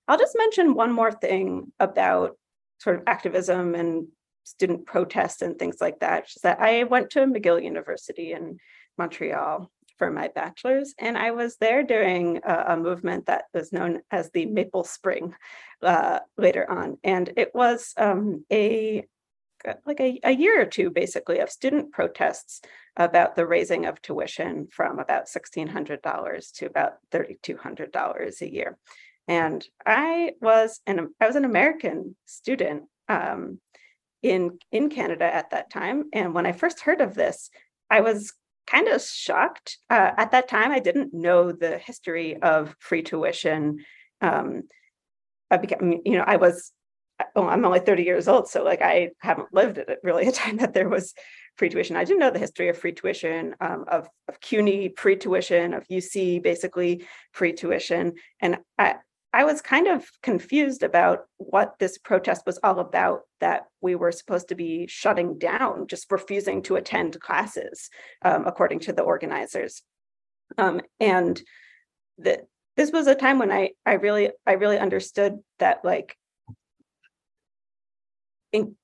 I'll 0.08 0.18
just 0.18 0.36
mention 0.38 0.74
one 0.74 0.92
more 0.92 1.12
thing 1.12 1.72
about 1.78 2.36
sort 2.78 2.96
of 2.96 3.02
activism 3.06 3.74
and 3.74 4.08
student 4.44 4.86
protests 4.86 5.42
and 5.42 5.58
things 5.58 5.76
like 5.80 6.00
that. 6.00 6.26
Is 6.28 6.42
that 6.42 6.60
I 6.60 6.84
went 6.84 7.10
to 7.10 7.20
McGill 7.20 7.62
University 7.62 8.32
in 8.32 8.58
Montreal 8.98 9.70
for 9.98 10.10
my 10.10 10.28
bachelor's, 10.28 10.94
and 10.98 11.16
I 11.16 11.30
was 11.30 11.56
there 11.56 11.82
during 11.82 12.38
a, 12.44 12.64
a 12.68 12.76
movement 12.76 13.26
that 13.26 13.44
was 13.54 13.72
known 13.72 14.02
as 14.10 14.30
the 14.30 14.46
Maple 14.46 14.84
Spring 14.84 15.34
uh, 15.82 16.20
later 16.36 16.68
on, 16.70 16.98
and 17.04 17.32
it 17.36 17.54
was 17.54 17.92
um, 17.96 18.44
a 18.52 19.04
like 19.86 20.00
a, 20.00 20.20
a 20.24 20.32
year 20.32 20.60
or 20.60 20.66
two 20.66 20.90
basically 20.90 21.38
of 21.38 21.50
student 21.50 21.92
protests 21.92 22.60
about 22.96 23.34
the 23.34 23.46
raising 23.46 23.86
of 23.86 24.00
tuition 24.00 24.68
from 24.70 24.98
about 24.98 25.26
$1600 25.26 26.52
to 26.54 26.66
about 26.66 26.94
$3200 27.12 28.40
a 28.40 28.52
year 28.52 28.78
and 29.26 29.66
i 29.86 30.32
was 30.42 30.80
an 30.86 31.08
i 31.18 31.26
was 31.26 31.34
an 31.36 31.46
american 31.46 32.14
student 32.26 32.82
um, 33.08 33.58
in 34.22 34.58
in 34.70 34.90
canada 34.90 35.24
at 35.24 35.50
that 35.50 35.70
time 35.70 36.04
and 36.12 36.34
when 36.34 36.44
i 36.44 36.52
first 36.52 36.80
heard 36.80 37.00
of 37.00 37.14
this 37.14 37.48
i 37.90 38.00
was 38.02 38.34
kind 38.66 38.88
of 38.88 39.02
shocked. 39.02 39.78
Uh, 39.90 40.10
at 40.16 40.30
that 40.32 40.48
time, 40.48 40.70
I 40.72 40.78
didn't 40.78 41.12
know 41.12 41.52
the 41.52 41.78
history 41.78 42.40
of 42.40 42.74
free 42.78 43.02
tuition. 43.02 43.84
Um, 44.20 44.64
I 45.50 45.58
became, 45.58 46.00
you 46.04 46.18
know, 46.18 46.24
I 46.26 46.36
was, 46.36 46.72
oh, 47.36 47.46
I'm 47.46 47.64
only 47.64 47.80
30 47.80 48.02
years 48.02 48.28
old, 48.28 48.48
so 48.48 48.62
like 48.62 48.82
I 48.82 49.10
haven't 49.18 49.52
lived 49.52 49.78
at 49.78 49.98
really 50.02 50.26
a 50.26 50.32
time 50.32 50.56
that 50.58 50.74
there 50.74 50.88
was 50.88 51.14
free 51.56 51.68
tuition. 51.68 51.96
I 51.96 52.04
didn't 52.04 52.20
know 52.20 52.30
the 52.30 52.38
history 52.38 52.68
of 52.68 52.78
free 52.78 52.92
tuition, 52.92 53.54
um, 53.60 53.84
of 53.88 54.08
of 54.28 54.40
CUNY 54.40 54.94
free 54.96 55.16
tuition, 55.16 55.74
of 55.74 55.86
UC 55.88 56.42
basically 56.42 57.06
free 57.32 57.52
tuition, 57.52 58.14
and 58.40 58.58
I, 58.78 58.96
I 59.34 59.42
was 59.42 59.60
kind 59.60 59.88
of 59.88 60.08
confused 60.22 60.84
about 60.84 61.24
what 61.38 61.74
this 61.80 61.98
protest 61.98 62.42
was 62.46 62.60
all 62.62 62.78
about, 62.78 63.22
that 63.40 63.64
we 63.80 63.96
were 63.96 64.12
supposed 64.12 64.48
to 64.48 64.54
be 64.54 64.86
shutting 64.86 65.38
down, 65.38 65.88
just 65.88 66.10
refusing 66.12 66.62
to 66.62 66.76
attend 66.76 67.20
classes, 67.20 67.90
um, 68.22 68.46
according 68.46 68.78
to 68.80 68.92
the 68.92 69.02
organizers. 69.02 69.82
Um, 70.56 70.82
and 71.00 71.42
that 72.18 72.42
this 72.76 72.92
was 72.92 73.08
a 73.08 73.16
time 73.16 73.40
when 73.40 73.50
I, 73.50 73.70
I 73.84 73.94
really, 73.94 74.30
I 74.46 74.52
really 74.52 74.78
understood 74.78 75.40
that 75.58 75.84
like 75.84 76.16
in, 78.54 78.74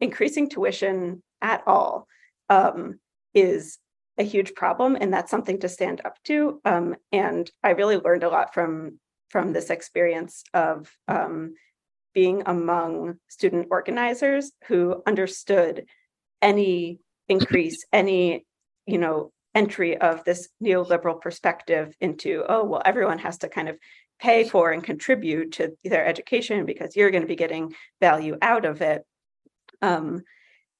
increasing 0.00 0.48
tuition 0.48 1.22
at 1.42 1.62
all 1.66 2.06
um, 2.48 3.00
is 3.34 3.78
a 4.18 4.22
huge 4.22 4.54
problem 4.54 4.96
and 4.98 5.12
that's 5.12 5.30
something 5.30 5.58
to 5.60 5.68
stand 5.68 6.00
up 6.04 6.16
to 6.24 6.60
um, 6.64 6.94
and 7.12 7.50
i 7.62 7.70
really 7.70 7.96
learned 7.96 8.22
a 8.22 8.28
lot 8.28 8.54
from 8.54 8.98
from 9.28 9.52
this 9.52 9.70
experience 9.70 10.44
of 10.54 10.90
um, 11.08 11.54
being 12.14 12.42
among 12.46 13.16
student 13.28 13.68
organizers 13.70 14.52
who 14.68 15.02
understood 15.06 15.84
any 16.40 16.98
increase, 17.28 17.84
any, 17.92 18.46
you 18.86 18.98
know, 18.98 19.32
entry 19.54 19.98
of 19.98 20.24
this 20.24 20.48
neoliberal 20.62 21.20
perspective 21.20 21.94
into, 22.00 22.44
oh, 22.48 22.64
well, 22.64 22.82
everyone 22.84 23.18
has 23.18 23.38
to 23.38 23.48
kind 23.48 23.68
of 23.68 23.76
pay 24.18 24.44
for 24.44 24.72
and 24.72 24.82
contribute 24.82 25.52
to 25.52 25.76
their 25.84 26.06
education 26.06 26.64
because 26.64 26.96
you're 26.96 27.10
going 27.10 27.22
to 27.22 27.28
be 27.28 27.36
getting 27.36 27.74
value 28.00 28.36
out 28.40 28.64
of 28.64 28.80
it. 28.80 29.04
Um, 29.82 30.22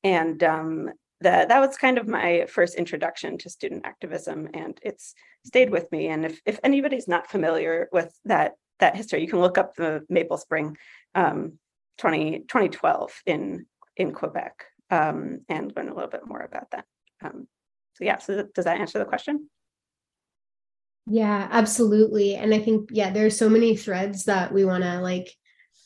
and 0.02 0.43
um, 0.43 0.90
that 1.21 1.49
that 1.49 1.61
was 1.61 1.76
kind 1.76 1.99
of 1.99 2.09
my 2.09 2.47
first 2.49 2.75
introduction 2.75 3.38
to 3.38 3.50
student 3.50 3.87
activism 3.87 4.49
and 4.55 4.78
it's 4.83 5.14
stayed 5.45 5.71
with 5.71 5.90
me. 5.93 6.09
And 6.09 6.25
if, 6.25 6.40
if 6.45 6.59
anybody's 6.62 7.09
not 7.09 7.31
familiar 7.31 7.88
with 7.93 8.19
that 8.25 8.55
that 8.78 8.97
history 8.97 9.23
you 9.23 9.28
can 9.28 9.40
look 9.40 9.59
up 9.59 9.75
the 9.75 10.05
maple 10.09 10.37
spring 10.37 10.76
um, 11.14 11.59
20, 11.99 12.40
2012 12.40 13.23
in 13.26 13.66
in 13.97 14.12
quebec 14.12 14.64
um, 14.90 15.40
and 15.49 15.73
learn 15.75 15.88
a 15.88 15.95
little 15.95 16.11
bit 16.11 16.26
more 16.26 16.40
about 16.40 16.71
that. 16.73 16.85
Um, 17.25 17.49
so 17.95 18.05
yeah 18.05 18.19
so 18.19 18.47
does 18.55 18.66
that 18.66 18.81
answer 18.81 18.99
the 18.99 19.05
question 19.05 19.49
yeah 21.06 21.48
absolutely 21.50 22.34
and 22.34 22.52
i 22.52 22.58
think 22.58 22.90
yeah 22.92 23.10
there's 23.10 23.38
so 23.38 23.48
many 23.48 23.76
threads 23.76 24.25
that 24.25 24.52
we 24.52 24.64
want 24.64 24.82
to 24.82 25.00
like 25.00 25.32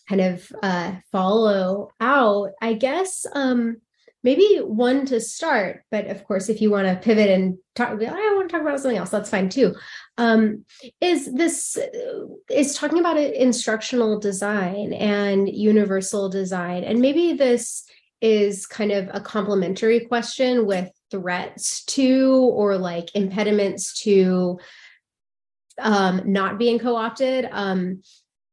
kind 0.08 0.20
of 0.20 0.50
uh 0.62 0.92
follow 1.12 1.90
out 2.00 2.50
i 2.60 2.72
guess 2.72 3.26
um 3.34 3.76
maybe 4.22 4.58
one 4.58 5.06
to 5.06 5.20
start 5.20 5.82
but 5.90 6.06
of 6.06 6.24
course 6.24 6.48
if 6.48 6.60
you 6.60 6.70
want 6.70 6.86
to 6.86 6.96
pivot 6.96 7.28
and 7.28 7.58
talk 7.74 7.90
i 7.90 8.34
want 8.34 8.48
to 8.48 8.52
talk 8.52 8.62
about 8.62 8.80
something 8.80 8.98
else 8.98 9.10
that's 9.10 9.30
fine 9.30 9.48
too 9.48 9.74
um, 10.18 10.66
is 11.00 11.32
this 11.32 11.78
is 12.50 12.74
talking 12.74 12.98
about 12.98 13.16
instructional 13.16 14.18
design 14.18 14.92
and 14.92 15.48
universal 15.48 16.28
design 16.28 16.84
and 16.84 17.00
maybe 17.00 17.32
this 17.32 17.84
is 18.20 18.66
kind 18.66 18.92
of 18.92 19.08
a 19.14 19.20
complementary 19.20 20.00
question 20.00 20.66
with 20.66 20.90
threats 21.10 21.84
to 21.84 22.50
or 22.52 22.76
like 22.76 23.14
impediments 23.14 23.98
to 24.02 24.58
um, 25.80 26.22
not 26.24 26.58
being 26.58 26.78
co-opted. 26.78 27.48
Um, 27.50 28.02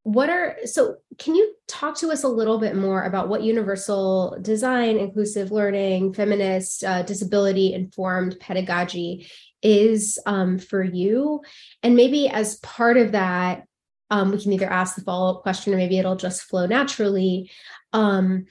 what 0.03 0.29
are 0.29 0.57
so 0.63 0.95
can 1.17 1.35
you 1.35 1.53
talk 1.67 1.97
to 1.97 2.11
us 2.11 2.23
a 2.23 2.29
little 2.29 2.59
bit 2.59 2.75
more 2.75 3.03
about 3.03 3.27
what 3.27 3.43
universal 3.43 4.37
design 4.41 4.97
inclusive 4.97 5.51
learning 5.51 6.13
feminist 6.13 6.83
uh, 6.83 7.03
disability 7.03 7.73
informed 7.73 8.39
pedagogy 8.39 9.29
is 9.61 10.17
um, 10.25 10.59
for 10.59 10.81
you? 10.81 11.41
And 11.83 11.95
maybe 11.95 12.29
as 12.29 12.55
part 12.59 12.95
of 12.95 13.11
that 13.11 13.65
um, 14.09 14.31
we 14.31 14.41
can 14.41 14.53
either 14.53 14.69
ask 14.69 14.95
the 14.95 15.01
follow-up 15.01 15.41
question 15.41 15.73
or 15.73 15.77
maybe 15.77 15.97
it'll 15.99 16.15
just 16.15 16.43
flow 16.43 16.65
naturally. 16.65 17.51
Um, 17.93 18.45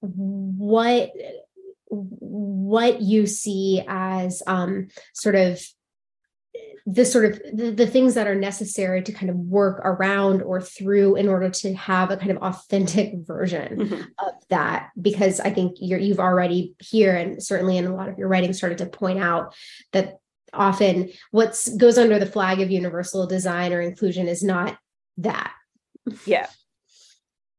what 0.00 1.12
what 1.88 3.00
you 3.00 3.26
see 3.26 3.82
as 3.86 4.42
um, 4.46 4.88
sort 5.12 5.36
of 5.36 5.64
the 6.86 7.04
sort 7.04 7.24
of 7.24 7.40
the, 7.56 7.70
the, 7.70 7.86
things 7.86 8.12
that 8.14 8.26
are 8.26 8.34
necessary 8.34 9.02
to 9.02 9.12
kind 9.12 9.30
of 9.30 9.36
work 9.36 9.80
around 9.84 10.42
or 10.42 10.60
through 10.60 11.16
in 11.16 11.28
order 11.28 11.48
to 11.48 11.74
have 11.74 12.10
a 12.10 12.16
kind 12.16 12.30
of 12.30 12.36
authentic 12.38 13.14
version 13.20 13.78
mm-hmm. 13.78 14.02
of 14.18 14.34
that. 14.50 14.90
Because 15.00 15.40
i 15.40 15.50
think 15.50 15.76
you're 15.80 15.98
you've 15.98 16.20
already 16.20 16.74
here 16.78 17.16
and 17.16 17.42
certainly 17.42 17.78
in 17.78 17.86
a 17.86 17.94
lot 17.94 18.08
of 18.08 18.18
your 18.18 18.28
writing 18.28 18.52
started 18.52 18.78
to 18.78 18.86
point 18.86 19.18
out 19.18 19.54
that 19.92 20.18
often 20.52 21.10
what 21.30 21.60
goes 21.78 21.98
under 21.98 22.18
the 22.18 22.26
flag 22.26 22.60
of 22.60 22.70
universal 22.70 23.26
design 23.26 23.72
or 23.72 23.80
inclusion 23.80 24.28
is 24.28 24.42
not 24.42 24.78
that. 25.18 25.52
Yeah. 26.26 26.48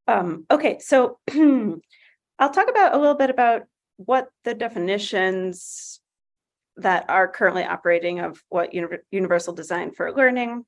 Um, 0.07 0.45
okay 0.51 0.77
so 0.79 1.17
i'll 1.31 2.51
talk 2.51 2.69
about 2.69 2.93
a 2.93 2.99
little 2.99 3.15
bit 3.15 3.31
about 3.31 3.63
what 3.97 4.29
the 4.43 4.53
definitions 4.53 5.99
that 6.77 7.09
are 7.09 7.27
currently 7.27 7.63
operating 7.63 8.19
of 8.19 8.43
what 8.49 8.73
universal 9.11 9.53
design 9.53 9.91
for 9.91 10.13
learning 10.13 10.65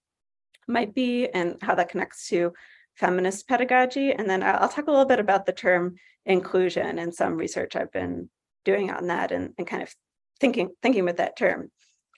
might 0.67 0.93
be 0.93 1.27
and 1.27 1.57
how 1.61 1.75
that 1.75 1.89
connects 1.89 2.27
to 2.29 2.53
feminist 2.95 3.47
pedagogy, 3.47 4.11
and 4.11 4.29
then 4.29 4.41
I'll, 4.41 4.69
talk 4.69 4.87
a 4.87 4.91
little 4.91 5.05
bit 5.05 5.19
about 5.19 5.45
the 5.45 5.53
term 5.53 5.95
inclusion 6.25 6.97
and 6.97 7.13
some 7.13 7.37
research 7.37 7.75
I've 7.75 7.91
been 7.91 8.29
doing 8.65 8.91
on 8.91 9.07
that 9.07 9.31
and, 9.31 9.53
and 9.57 9.67
kind 9.67 9.83
of 9.83 9.93
thinking 10.39 10.69
thinking 10.81 11.05
with 11.05 11.17
that 11.17 11.37
term. 11.37 11.71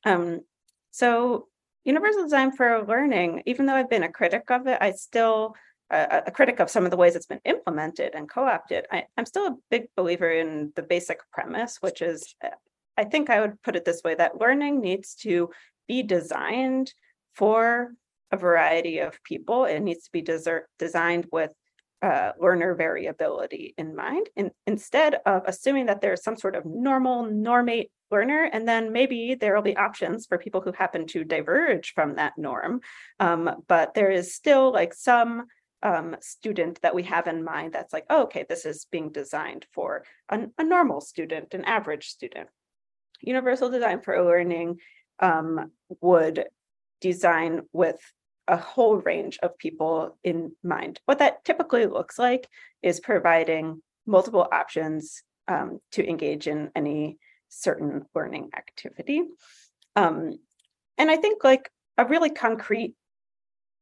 Um, 0.05 0.41
so 0.91 1.47
universal 1.83 2.23
design 2.23 2.51
for 2.53 2.85
learning, 2.87 3.43
even 3.45 3.65
though 3.65 3.75
I've 3.75 3.89
been 3.89 4.03
a 4.03 4.11
critic 4.11 4.49
of 4.49 4.67
it, 4.67 4.77
I 4.81 4.91
still 4.91 5.55
a, 5.91 6.23
a 6.27 6.31
critic 6.31 6.59
of 6.59 6.69
some 6.69 6.85
of 6.85 6.91
the 6.91 6.97
ways 6.97 7.15
it's 7.15 7.25
been 7.25 7.41
implemented 7.45 8.15
and 8.15 8.29
co-opted. 8.29 8.85
I, 8.91 9.05
I'm 9.17 9.25
still 9.25 9.47
a 9.47 9.57
big 9.69 9.87
believer 9.95 10.31
in 10.31 10.71
the 10.75 10.83
basic 10.83 11.19
premise, 11.31 11.77
which 11.81 12.01
is 12.01 12.35
I 12.99 13.05
think 13.05 13.29
I 13.29 13.39
would 13.39 13.61
put 13.61 13.77
it 13.77 13.85
this 13.85 14.01
way 14.03 14.13
that 14.15 14.41
learning 14.41 14.81
needs 14.81 15.15
to 15.21 15.49
be 15.87 16.03
designed 16.03 16.93
for 17.33 17.93
a 18.29 18.37
variety 18.37 18.99
of 18.99 19.23
people. 19.23 19.63
It 19.63 19.79
needs 19.79 20.03
to 20.03 20.11
be 20.11 20.21
desert, 20.21 20.67
designed 20.77 21.27
with 21.31 21.53
uh, 22.01 22.33
learner 22.39 22.75
variability 22.75 23.73
in 23.77 23.95
mind, 23.95 24.27
in, 24.35 24.51
instead 24.67 25.15
of 25.25 25.43
assuming 25.45 25.85
that 25.85 26.01
there's 26.01 26.23
some 26.23 26.35
sort 26.35 26.55
of 26.55 26.65
normal, 26.65 27.23
normate 27.23 27.89
learner, 28.11 28.49
and 28.51 28.67
then 28.67 28.91
maybe 28.91 29.35
there 29.35 29.55
will 29.55 29.61
be 29.61 29.77
options 29.77 30.25
for 30.25 30.37
people 30.37 30.59
who 30.59 30.73
happen 30.73 31.07
to 31.07 31.23
diverge 31.23 31.93
from 31.93 32.15
that 32.15 32.33
norm. 32.37 32.81
Um, 33.19 33.63
but 33.69 33.93
there 33.93 34.11
is 34.11 34.35
still 34.35 34.73
like 34.73 34.93
some 34.93 35.45
um, 35.83 36.17
student 36.19 36.81
that 36.81 36.95
we 36.95 37.03
have 37.03 37.27
in 37.27 37.45
mind 37.45 37.71
that's 37.73 37.93
like, 37.93 38.05
oh, 38.09 38.23
okay, 38.23 38.45
this 38.47 38.65
is 38.65 38.87
being 38.91 39.11
designed 39.11 39.65
for 39.73 40.03
a, 40.27 40.47
a 40.57 40.63
normal 40.65 40.99
student, 40.99 41.53
an 41.53 41.63
average 41.63 42.07
student. 42.07 42.49
Universal 43.21 43.69
design 43.69 44.01
for 44.01 44.23
learning 44.23 44.79
um, 45.19 45.71
would 46.01 46.45
design 47.01 47.61
with 47.73 47.99
a 48.47 48.57
whole 48.57 48.97
range 48.97 49.37
of 49.43 49.57
people 49.57 50.17
in 50.23 50.53
mind. 50.63 50.99
What 51.05 51.19
that 51.19 51.45
typically 51.45 51.85
looks 51.85 52.17
like 52.17 52.47
is 52.81 52.99
providing 52.99 53.81
multiple 54.05 54.47
options 54.51 55.23
um, 55.47 55.79
to 55.91 56.07
engage 56.07 56.47
in 56.47 56.71
any 56.75 57.17
certain 57.49 58.05
learning 58.15 58.49
activity. 58.55 59.23
Um, 59.95 60.39
and 60.97 61.11
I 61.11 61.17
think 61.17 61.43
like 61.43 61.69
a 61.97 62.05
really 62.05 62.29
concrete 62.29 62.95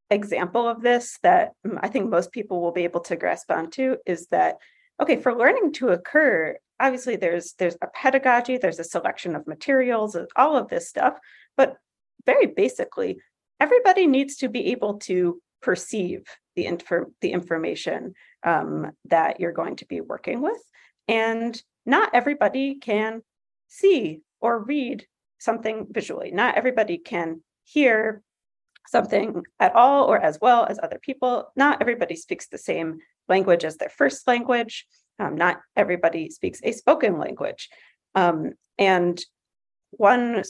example 0.10 0.68
of 0.68 0.82
this 0.82 1.20
that 1.24 1.52
I 1.80 1.88
think 1.90 2.10
most 2.10 2.32
people 2.32 2.62
will 2.62 2.72
be 2.72 2.86
able 2.86 3.02
to 3.02 3.16
grasp 3.16 3.52
onto 3.52 3.98
is 4.06 4.28
that 4.28 4.58
okay, 5.02 5.18
for 5.18 5.36
learning 5.36 5.74
to 5.74 5.90
occur, 5.90 6.58
obviously 6.80 7.16
there's 7.16 7.54
there's 7.54 7.78
a 7.82 7.88
pedagogy, 7.88 8.58
there's 8.58 8.80
a 8.80 8.84
selection 8.84 9.36
of 9.36 9.48
materials, 9.48 10.18
all 10.36 10.58
of 10.58 10.70
this 10.70 10.90
stuff, 10.90 11.18
but 11.56 11.78
very 12.26 12.48
basically, 12.48 13.20
everybody 13.60 14.06
needs 14.08 14.38
to 14.38 14.50
be 14.50 14.72
able 14.72 15.00
to 15.00 15.42
perceive 15.62 16.24
the, 16.56 16.66
infor- 16.66 17.12
the 17.22 17.32
information 17.32 18.14
um, 18.44 18.92
that 19.06 19.40
you're 19.40 19.54
going 19.54 19.76
to 19.78 19.86
be 19.86 20.02
working 20.02 20.42
with. 20.42 20.62
And 21.08 21.60
not 21.86 22.14
everybody 22.14 22.76
can 22.76 23.22
see 23.68 24.22
or 24.40 24.60
read 24.60 25.06
something 25.40 25.88
visually. 25.90 26.32
Not 26.32 26.56
everybody 26.56 26.98
can 26.98 27.42
hear 27.64 28.22
something 28.88 29.44
at 29.60 29.76
all 29.76 30.06
or 30.06 30.20
as 30.20 30.40
well 30.42 30.66
as 30.66 30.80
other 30.82 31.00
people. 31.02 31.52
Not 31.56 31.82
everybody 31.82 32.16
speaks 32.16 32.48
the 32.48 32.58
same 32.58 33.00
language 33.30 33.66
as 33.66 33.78
their 33.78 33.90
first 33.90 34.28
language. 34.28 34.86
Um, 35.20 35.36
not 35.36 35.58
everybody 35.76 36.30
speaks 36.30 36.60
a 36.64 36.72
spoken 36.72 37.18
language. 37.18 37.70
Um, 38.16 38.54
and 38.78 39.20
one 39.92 40.44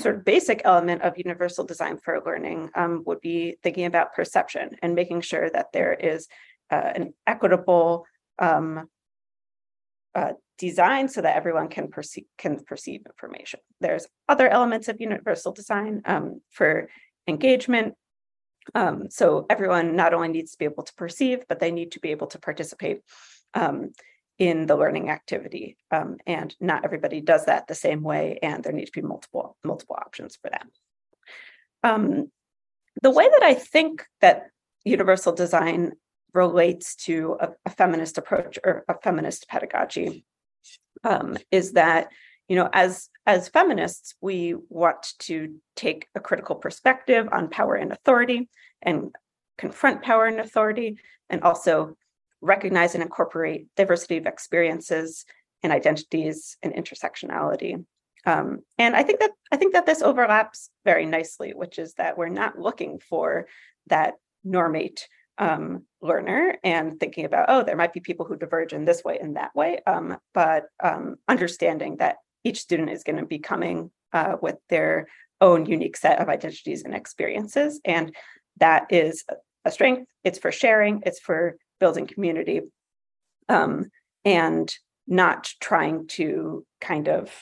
sort 0.00 0.16
of 0.16 0.24
basic 0.24 0.62
element 0.64 1.02
of 1.02 1.18
universal 1.18 1.64
design 1.64 1.98
for 1.98 2.22
learning 2.24 2.70
um, 2.74 3.02
would 3.06 3.20
be 3.20 3.56
thinking 3.62 3.86
about 3.86 4.14
perception 4.14 4.70
and 4.82 4.94
making 4.94 5.22
sure 5.22 5.50
that 5.50 5.72
there 5.72 5.92
is 5.92 6.28
uh, 6.70 6.92
an 6.94 7.14
equitable 7.26 8.06
um, 8.38 8.88
uh, 10.14 10.32
design 10.58 11.08
so 11.08 11.20
that 11.20 11.36
everyone 11.36 11.68
can 11.68 11.88
perceive 11.88 12.24
can 12.36 12.58
perceive 12.64 13.02
information. 13.06 13.60
There's 13.80 14.06
other 14.28 14.48
elements 14.48 14.88
of 14.88 15.00
universal 15.00 15.52
design 15.52 16.02
um, 16.04 16.40
for 16.50 16.88
engagement. 17.26 17.94
Um, 18.74 19.10
so 19.10 19.46
everyone 19.48 19.96
not 19.96 20.14
only 20.14 20.28
needs 20.28 20.52
to 20.52 20.58
be 20.58 20.64
able 20.64 20.82
to 20.84 20.94
perceive, 20.94 21.44
but 21.48 21.60
they 21.60 21.70
need 21.70 21.92
to 21.92 22.00
be 22.00 22.10
able 22.10 22.26
to 22.28 22.38
participate 22.38 23.02
um, 23.54 23.92
in 24.38 24.66
the 24.66 24.76
learning 24.76 25.10
activity. 25.10 25.76
Um, 25.90 26.18
and 26.26 26.54
not 26.60 26.84
everybody 26.84 27.20
does 27.20 27.46
that 27.46 27.66
the 27.66 27.74
same 27.74 28.02
way, 28.02 28.38
and 28.42 28.62
there 28.62 28.72
need 28.72 28.86
to 28.86 28.92
be 28.92 29.02
multiple 29.02 29.56
multiple 29.64 29.96
options 29.96 30.36
for 30.36 30.50
that. 30.50 30.66
Um, 31.82 32.30
the 33.02 33.10
way 33.10 33.28
that 33.28 33.42
I 33.42 33.54
think 33.54 34.04
that 34.20 34.50
universal 34.84 35.32
design 35.32 35.92
relates 36.34 36.94
to 36.94 37.36
a, 37.40 37.48
a 37.64 37.70
feminist 37.70 38.18
approach 38.18 38.58
or 38.64 38.84
a 38.88 38.94
feminist 38.98 39.48
pedagogy 39.48 40.24
um, 41.04 41.36
is 41.50 41.72
that 41.72 42.08
you 42.48 42.56
know 42.56 42.68
as 42.72 43.08
as 43.26 43.48
feminists 43.48 44.14
we 44.20 44.54
want 44.68 45.12
to 45.18 45.56
take 45.76 46.08
a 46.14 46.20
critical 46.20 46.56
perspective 46.56 47.28
on 47.30 47.48
power 47.48 47.74
and 47.74 47.92
authority 47.92 48.48
and 48.82 49.14
confront 49.58 50.02
power 50.02 50.26
and 50.26 50.40
authority 50.40 50.98
and 51.28 51.42
also 51.42 51.96
recognize 52.40 52.94
and 52.94 53.02
incorporate 53.02 53.66
diversity 53.76 54.16
of 54.16 54.26
experiences 54.26 55.24
and 55.62 55.72
identities 55.72 56.56
and 56.62 56.72
intersectionality. 56.72 57.84
Um, 58.24 58.60
and 58.78 58.94
I 58.94 59.02
think 59.02 59.20
that 59.20 59.32
I 59.50 59.56
think 59.56 59.72
that 59.74 59.86
this 59.86 60.02
overlaps 60.02 60.70
very 60.84 61.06
nicely, 61.06 61.52
which 61.54 61.78
is 61.78 61.94
that 61.94 62.16
we're 62.16 62.28
not 62.28 62.58
looking 62.58 62.98
for 62.98 63.46
that 63.88 64.14
normate 64.46 65.02
um, 65.38 65.84
learner 66.00 66.56
and 66.64 66.98
thinking 66.98 67.24
about 67.24 67.46
oh 67.48 67.62
there 67.62 67.76
might 67.76 67.92
be 67.92 68.00
people 68.00 68.26
who 68.26 68.36
diverge 68.36 68.72
in 68.72 68.84
this 68.84 69.04
way 69.04 69.18
and 69.20 69.36
that 69.36 69.54
way, 69.54 69.80
um, 69.86 70.16
but 70.34 70.66
um, 70.82 71.16
understanding 71.28 71.96
that 71.96 72.16
each 72.44 72.60
student 72.60 72.90
is 72.90 73.04
going 73.04 73.18
to 73.18 73.26
be 73.26 73.38
coming 73.38 73.90
uh, 74.12 74.36
with 74.40 74.56
their 74.68 75.08
own 75.40 75.66
unique 75.66 75.96
set 75.96 76.20
of 76.20 76.28
identities 76.28 76.84
and 76.84 76.94
experiences, 76.94 77.80
and 77.84 78.14
that 78.58 78.86
is 78.90 79.24
a 79.64 79.70
strength. 79.70 80.08
It's 80.24 80.38
for 80.38 80.50
sharing. 80.50 81.02
It's 81.06 81.20
for 81.20 81.56
building 81.78 82.06
community 82.06 82.62
um, 83.48 83.90
and 84.24 84.72
not 85.06 85.50
trying 85.60 86.06
to 86.06 86.64
kind 86.80 87.08
of 87.08 87.32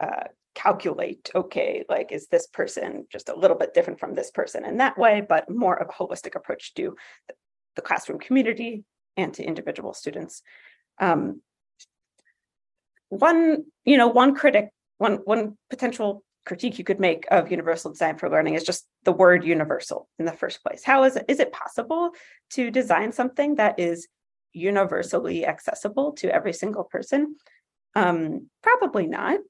uh, 0.00 0.24
calculate 0.54 1.30
okay 1.34 1.84
like 1.88 2.12
is 2.12 2.28
this 2.28 2.46
person 2.46 3.06
just 3.12 3.28
a 3.28 3.36
little 3.36 3.56
bit 3.56 3.74
different 3.74 4.00
from 4.00 4.14
this 4.14 4.30
person 4.30 4.64
in 4.64 4.78
that 4.78 4.96
way 4.96 5.22
but 5.26 5.50
more 5.50 5.74
of 5.74 5.88
a 5.88 5.92
holistic 5.92 6.34
approach 6.34 6.72
to 6.74 6.96
the 7.76 7.82
classroom 7.82 8.18
community 8.18 8.82
and 9.18 9.34
to 9.34 9.44
individual 9.44 9.92
students 9.92 10.42
um, 10.98 11.42
one 13.08 13.64
you 13.84 13.96
know 13.96 14.08
one 14.08 14.34
critic 14.34 14.70
one 14.98 15.16
one 15.24 15.56
potential 15.70 16.22
critique 16.46 16.78
you 16.78 16.84
could 16.84 17.00
make 17.00 17.26
of 17.30 17.50
universal 17.50 17.90
design 17.90 18.16
for 18.16 18.30
learning 18.30 18.54
is 18.54 18.62
just 18.62 18.86
the 19.02 19.12
word 19.12 19.44
universal 19.44 20.08
in 20.18 20.24
the 20.24 20.32
first 20.32 20.62
place. 20.62 20.84
How 20.84 21.04
is 21.04 21.16
it, 21.16 21.24
is 21.28 21.40
it 21.40 21.52
possible 21.52 22.12
to 22.50 22.70
design 22.70 23.12
something 23.12 23.56
that 23.56 23.78
is 23.78 24.06
universally 24.52 25.44
accessible 25.44 26.12
to 26.12 26.32
every 26.32 26.52
single 26.52 26.84
person? 26.84 27.36
Um, 27.96 28.48
probably 28.62 29.06
not. 29.08 29.40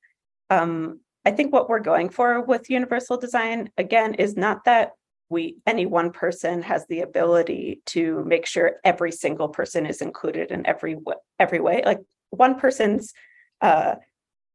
Um, 0.48 1.00
I 1.24 1.32
think 1.32 1.52
what 1.52 1.68
we're 1.68 1.80
going 1.80 2.08
for 2.08 2.40
with 2.40 2.70
universal 2.70 3.18
design, 3.18 3.70
again, 3.76 4.14
is 4.14 4.36
not 4.36 4.64
that 4.64 4.92
we 5.28 5.56
any 5.66 5.84
one 5.84 6.12
person 6.12 6.62
has 6.62 6.86
the 6.86 7.00
ability 7.00 7.82
to 7.86 8.24
make 8.24 8.46
sure 8.46 8.76
every 8.84 9.10
single 9.10 9.48
person 9.48 9.84
is 9.84 10.00
included 10.00 10.52
in 10.52 10.64
every 10.66 10.96
every 11.38 11.60
way. 11.60 11.82
Like 11.84 11.98
one 12.30 12.58
person's 12.58 13.12
uh, 13.60 13.96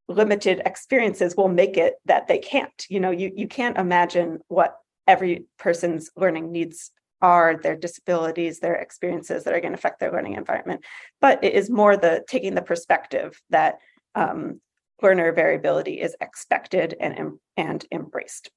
limited 0.07 0.61
experiences 0.65 1.35
will 1.35 1.47
make 1.47 1.77
it 1.77 1.95
that 2.05 2.27
they 2.27 2.39
can't. 2.39 2.85
You 2.89 2.99
know 2.99 3.11
you 3.11 3.31
you 3.35 3.47
can't 3.47 3.77
imagine 3.77 4.39
what 4.47 4.75
every 5.07 5.45
person's 5.57 6.09
learning 6.15 6.51
needs 6.51 6.91
are 7.21 7.55
their 7.55 7.75
disabilities 7.75 8.59
their 8.59 8.75
experiences 8.75 9.43
that 9.43 9.53
are 9.53 9.59
going 9.59 9.73
to 9.73 9.77
affect 9.77 9.99
their 9.99 10.11
learning 10.11 10.33
environment. 10.33 10.81
But 11.19 11.43
it 11.43 11.53
is 11.53 11.69
more 11.69 11.95
the 11.97 12.23
taking 12.27 12.55
the 12.55 12.61
perspective 12.61 13.39
that 13.51 13.75
um, 14.15 14.59
learner 15.01 15.31
variability 15.31 16.01
is 16.01 16.15
expected 16.21 16.95
and 16.99 17.39
and 17.57 17.85
embraced. 17.91 18.49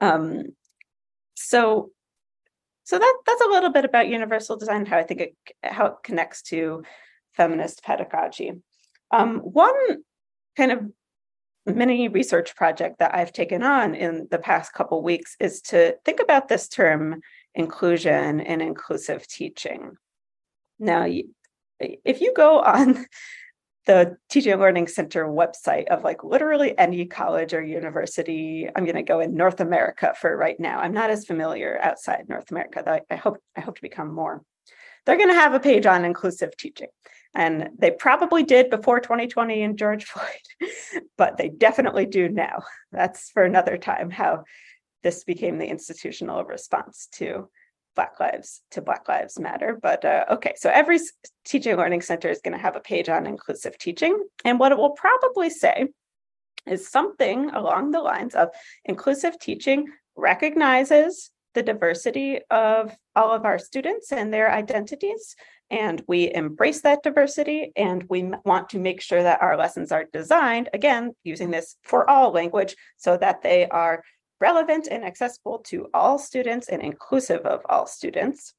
Um, 0.00 0.54
so 1.34 1.90
so 2.84 2.98
that 2.98 3.18
that's 3.26 3.42
a 3.42 3.48
little 3.48 3.70
bit 3.70 3.84
about 3.84 4.08
universal 4.08 4.56
design 4.56 4.86
how 4.86 4.98
i 4.98 5.02
think 5.02 5.20
it 5.20 5.36
how 5.62 5.86
it 5.86 5.94
connects 6.02 6.42
to 6.42 6.82
feminist 7.32 7.82
pedagogy 7.82 8.52
um, 9.12 9.38
one 9.38 9.74
kind 10.56 10.72
of 10.72 10.90
mini 11.66 12.08
research 12.08 12.56
project 12.56 12.98
that 12.98 13.14
I've 13.14 13.32
taken 13.32 13.62
on 13.62 13.94
in 13.94 14.26
the 14.30 14.38
past 14.38 14.72
couple 14.72 15.02
weeks 15.02 15.36
is 15.38 15.60
to 15.62 15.96
think 16.04 16.20
about 16.20 16.48
this 16.48 16.68
term 16.68 17.20
inclusion 17.54 18.40
and 18.40 18.60
inclusive 18.60 19.26
teaching. 19.28 19.92
Now, 20.78 21.06
if 21.78 22.20
you 22.20 22.32
go 22.34 22.60
on 22.60 23.06
the 23.86 24.16
teaching 24.30 24.52
and 24.52 24.60
learning 24.60 24.86
center 24.86 25.24
website 25.26 25.88
of 25.88 26.04
like 26.04 26.22
literally 26.22 26.76
any 26.78 27.04
college 27.04 27.52
or 27.52 27.60
university 27.60 28.68
i'm 28.76 28.84
going 28.84 28.94
to 28.94 29.02
go 29.02 29.18
in 29.18 29.34
north 29.34 29.58
america 29.58 30.14
for 30.20 30.36
right 30.36 30.60
now. 30.60 30.78
I'm 30.78 30.92
not 30.92 31.10
as 31.10 31.24
familiar 31.24 31.80
outside 31.82 32.28
north 32.28 32.52
america 32.52 32.84
though 32.86 33.00
i 33.10 33.16
hope 33.16 33.38
i 33.56 33.60
hope 33.60 33.74
to 33.74 33.82
become 33.82 34.14
more. 34.14 34.42
They're 35.04 35.16
going 35.16 35.30
to 35.30 35.34
have 35.34 35.54
a 35.54 35.58
page 35.58 35.84
on 35.84 36.04
inclusive 36.04 36.56
teaching 36.56 36.90
and 37.34 37.70
they 37.78 37.90
probably 37.90 38.42
did 38.42 38.70
before 38.70 39.00
2020 39.00 39.62
and 39.62 39.78
george 39.78 40.04
floyd 40.06 40.70
but 41.16 41.36
they 41.36 41.48
definitely 41.48 42.06
do 42.06 42.28
now 42.28 42.62
that's 42.90 43.30
for 43.30 43.42
another 43.44 43.76
time 43.76 44.10
how 44.10 44.44
this 45.02 45.24
became 45.24 45.58
the 45.58 45.66
institutional 45.66 46.44
response 46.44 47.08
to 47.12 47.48
Black 47.94 48.18
Lives 48.20 48.62
to 48.70 48.80
Black 48.80 49.08
Lives 49.08 49.38
Matter. 49.38 49.78
But 49.80 50.04
uh, 50.04 50.24
okay, 50.30 50.54
so 50.56 50.70
every 50.70 50.98
teaching 51.44 51.76
learning 51.76 52.02
center 52.02 52.28
is 52.28 52.40
going 52.42 52.56
to 52.56 52.62
have 52.62 52.76
a 52.76 52.80
page 52.80 53.08
on 53.08 53.26
inclusive 53.26 53.78
teaching. 53.78 54.24
And 54.44 54.58
what 54.58 54.72
it 54.72 54.78
will 54.78 54.92
probably 54.92 55.50
say 55.50 55.88
is 56.66 56.88
something 56.88 57.50
along 57.50 57.90
the 57.90 58.00
lines 58.00 58.34
of 58.34 58.48
inclusive 58.84 59.38
teaching 59.38 59.88
recognizes 60.16 61.30
the 61.54 61.62
diversity 61.62 62.40
of 62.50 62.96
all 63.14 63.32
of 63.32 63.44
our 63.44 63.58
students 63.58 64.12
and 64.12 64.32
their 64.32 64.50
identities. 64.50 65.36
And 65.72 66.04
we 66.06 66.32
embrace 66.34 66.82
that 66.82 67.02
diversity, 67.02 67.72
and 67.76 68.04
we 68.10 68.30
want 68.44 68.68
to 68.68 68.78
make 68.78 69.00
sure 69.00 69.22
that 69.22 69.40
our 69.40 69.56
lessons 69.56 69.90
are 69.90 70.04
designed, 70.12 70.68
again, 70.74 71.14
using 71.24 71.50
this 71.50 71.76
for 71.82 72.08
all 72.08 72.30
language, 72.30 72.76
so 72.98 73.16
that 73.16 73.40
they 73.42 73.66
are 73.68 74.04
relevant 74.38 74.86
and 74.90 75.02
accessible 75.02 75.60
to 75.60 75.88
all 75.94 76.18
students 76.18 76.68
and 76.68 76.82
inclusive 76.82 77.40
of 77.46 77.62
all 77.70 77.86
students. 77.86 78.52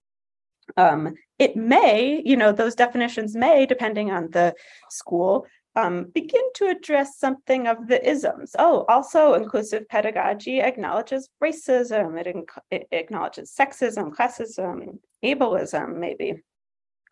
Um, 0.76 1.13
it 1.38 1.56
may, 1.56 2.19
you 2.26 2.36
know, 2.36 2.52
those 2.52 2.73
definitions 2.73 3.36
may, 3.36 3.67
depending 3.67 4.10
on 4.10 4.32
the 4.32 4.56
school, 4.89 5.45
um, 5.76 6.06
begin 6.15 6.41
to 6.56 6.67
address 6.67 7.19
something 7.19 7.67
of 7.67 7.88
the 7.88 8.10
isms. 8.10 8.56
Oh, 8.58 8.86
also 8.89 9.36
inclusive 9.36 9.88
pedagogy 9.88 10.62
acknowledges 10.62 11.30
racism, 11.43 12.19
it, 12.19 12.28
inc- 12.36 12.63
it 12.71 12.88
acknowledges 12.91 13.54
sexism, 13.54 14.15
classism, 14.15 14.97
ableism, 15.23 15.97
maybe, 15.97 16.41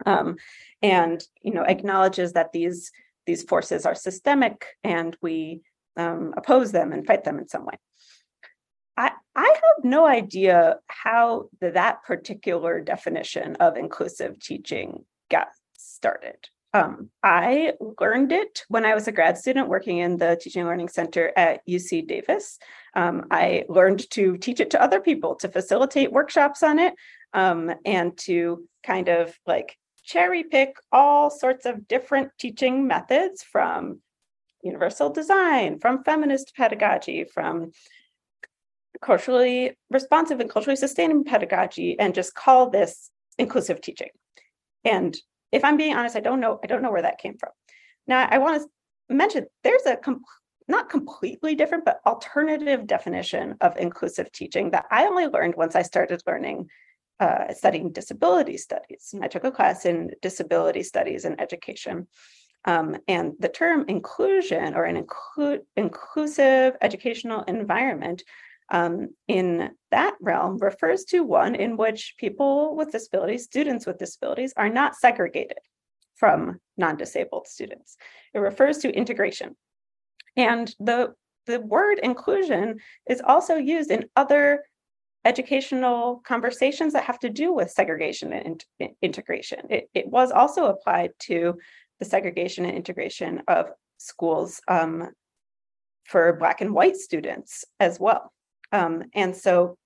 um, 0.06 0.36
and 0.82 1.24
you 1.42 1.54
know 1.54 1.64
acknowledges 1.64 2.34
that 2.34 2.52
these 2.52 2.92
these 3.26 3.44
forces 3.44 3.86
are 3.86 3.96
systemic 3.96 4.66
and 4.84 5.16
we 5.22 5.62
um, 5.98 6.34
oppose 6.38 6.72
them 6.72 6.92
and 6.92 7.06
fight 7.06 7.24
them 7.24 7.38
in 7.38 7.48
some 7.48 7.66
way. 7.66 7.78
I, 8.98 9.12
I 9.36 9.48
have 9.48 9.84
no 9.84 10.06
idea 10.06 10.78
how 10.88 11.50
the, 11.60 11.72
that 11.72 12.04
particular 12.04 12.82
definition 12.82 13.56
of 13.58 13.78
inclusive 13.78 14.40
teaching 14.40 15.06
got 15.30 15.48
started. 15.78 16.50
Um, 16.74 17.10
I 17.22 17.74
learned 18.00 18.32
it 18.32 18.64
when 18.70 18.86
I 18.86 18.96
was 18.96 19.08
a 19.08 19.12
grad 19.12 19.38
student 19.38 19.68
working 19.68 19.98
in 19.98 20.18
the 20.18 20.40
Teaching 20.42 20.66
Learning 20.66 20.88
Center 20.88 21.34
at 21.36 21.66
UC 21.68 22.08
Davis. 22.08 22.60
Um, 22.96 23.26
I 23.30 23.66
learned 23.68 24.10
to 24.12 24.38
teach 24.38 24.62
it 24.62 24.72
to 24.72 24.82
other 24.82 25.02
people, 25.02 25.36
to 25.36 25.50
facilitate 25.50 26.14
workshops 26.14 26.64
on 26.64 26.80
it, 26.80 26.94
um, 27.34 27.74
and 27.86 28.18
to 28.20 28.68
kind 28.84 29.10
of 29.10 29.38
like 29.46 29.78
cherry 30.04 30.44
pick 30.44 30.76
all 30.92 31.30
sorts 31.30 31.66
of 31.66 31.88
different 31.88 32.32
teaching 32.40 32.88
methods 32.88 33.44
from 33.44 34.02
universal 34.64 35.10
design, 35.10 35.80
from 35.80 36.04
feminist 36.04 36.54
pedagogy, 36.56 37.24
from 37.24 37.72
culturally 39.02 39.78
responsive 39.90 40.40
and 40.40 40.50
culturally 40.50 40.76
sustaining 40.76 41.24
pedagogy 41.24 42.00
and 42.00 42.14
just 42.14 42.36
call 42.36 42.70
this 42.70 43.10
inclusive 43.38 43.82
teaching. 43.82 44.10
And 44.84 45.18
if 45.52 45.64
I'm 45.64 45.78
being 45.78 45.96
honest, 45.96 46.16
I 46.16 46.20
don't 46.20 46.40
know, 46.40 46.60
I 46.64 46.68
don't 46.68 46.82
know 46.82 46.92
where 46.92 47.02
that 47.02 47.18
came 47.18 47.38
from. 47.38 47.50
Now 48.08 48.28
I 48.30 48.38
want 48.38 48.62
to 48.62 49.16
mention 49.16 49.48
there's 49.64 49.86
a 49.86 49.98
not 50.68 50.90
completely 50.90 51.56
different, 51.56 51.86
but 51.86 52.00
alternative 52.06 52.88
definition 52.88 53.56
of 53.62 53.78
inclusive 53.78 54.32
teaching 54.32 54.72
that 54.72 54.86
I 54.90 55.06
only 55.06 55.28
learned 55.28 55.56
once 55.56 55.76
I 55.76 55.82
started 55.82 56.22
learning 56.26 56.70
uh, 57.22 57.54
studying 57.54 57.92
disability 57.92 58.58
studies. 58.58 59.14
I 59.22 59.28
took 59.28 59.44
a 59.44 59.52
class 59.52 59.86
in 59.86 60.10
disability 60.24 60.82
studies 60.82 61.24
and 61.24 61.40
education. 61.40 62.08
Um, 62.66 62.98
and 63.08 63.34
the 63.40 63.48
term 63.48 63.86
inclusion 63.88 64.74
or 64.74 64.86
an 64.86 65.04
inclu- 65.04 65.62
inclusive 65.78 66.76
educational 66.82 67.44
environment 67.44 68.24
um, 68.72 69.10
in 69.28 69.70
that 69.92 70.16
realm 70.20 70.58
refers 70.58 71.04
to 71.06 71.24
one 71.24 71.54
in 71.54 71.78
which 71.78 72.16
people 72.18 72.76
with 72.76 72.92
disabilities, 72.92 73.44
students 73.44 73.86
with 73.86 74.00
disabilities, 74.00 74.54
are 74.58 74.70
not 74.70 74.96
segregated 74.96 75.60
from 76.16 76.60
non 76.78 76.98
disabled 76.98 77.48
students. 77.48 77.98
It 78.34 78.40
refers 78.40 78.80
to 78.80 78.92
integration. 78.92 79.56
And 80.36 80.74
the, 80.80 81.14
the 81.46 81.60
word 81.60 82.00
inclusion 82.02 82.80
is 83.08 83.22
also 83.24 83.56
used 83.56 83.92
in 83.92 84.06
other 84.16 84.64
educational 85.24 86.22
conversations 86.26 86.94
that 86.94 87.04
have 87.04 87.20
to 87.20 87.30
do 87.30 87.54
with 87.54 87.72
segregation 87.72 88.34
and 88.34 88.66
in- 88.80 88.96
integration. 89.02 89.60
It, 89.70 89.90
it, 89.94 90.08
was 90.08 90.32
also 90.32 90.66
applied 90.66 91.12
to 91.22 91.58
the 92.00 92.06
segregation 92.06 92.66
and 92.66 92.76
integration 92.76 93.44
of 93.48 93.70
schools 93.98 94.62
um, 94.68 95.10
for 96.06 96.34
Black 96.34 96.62
and 96.62 96.74
white 96.74 96.96
students 96.96 97.64
as 97.80 98.00
well. 98.00 98.32
Um, 98.72 99.04
and 99.14 99.36
so 99.36 99.78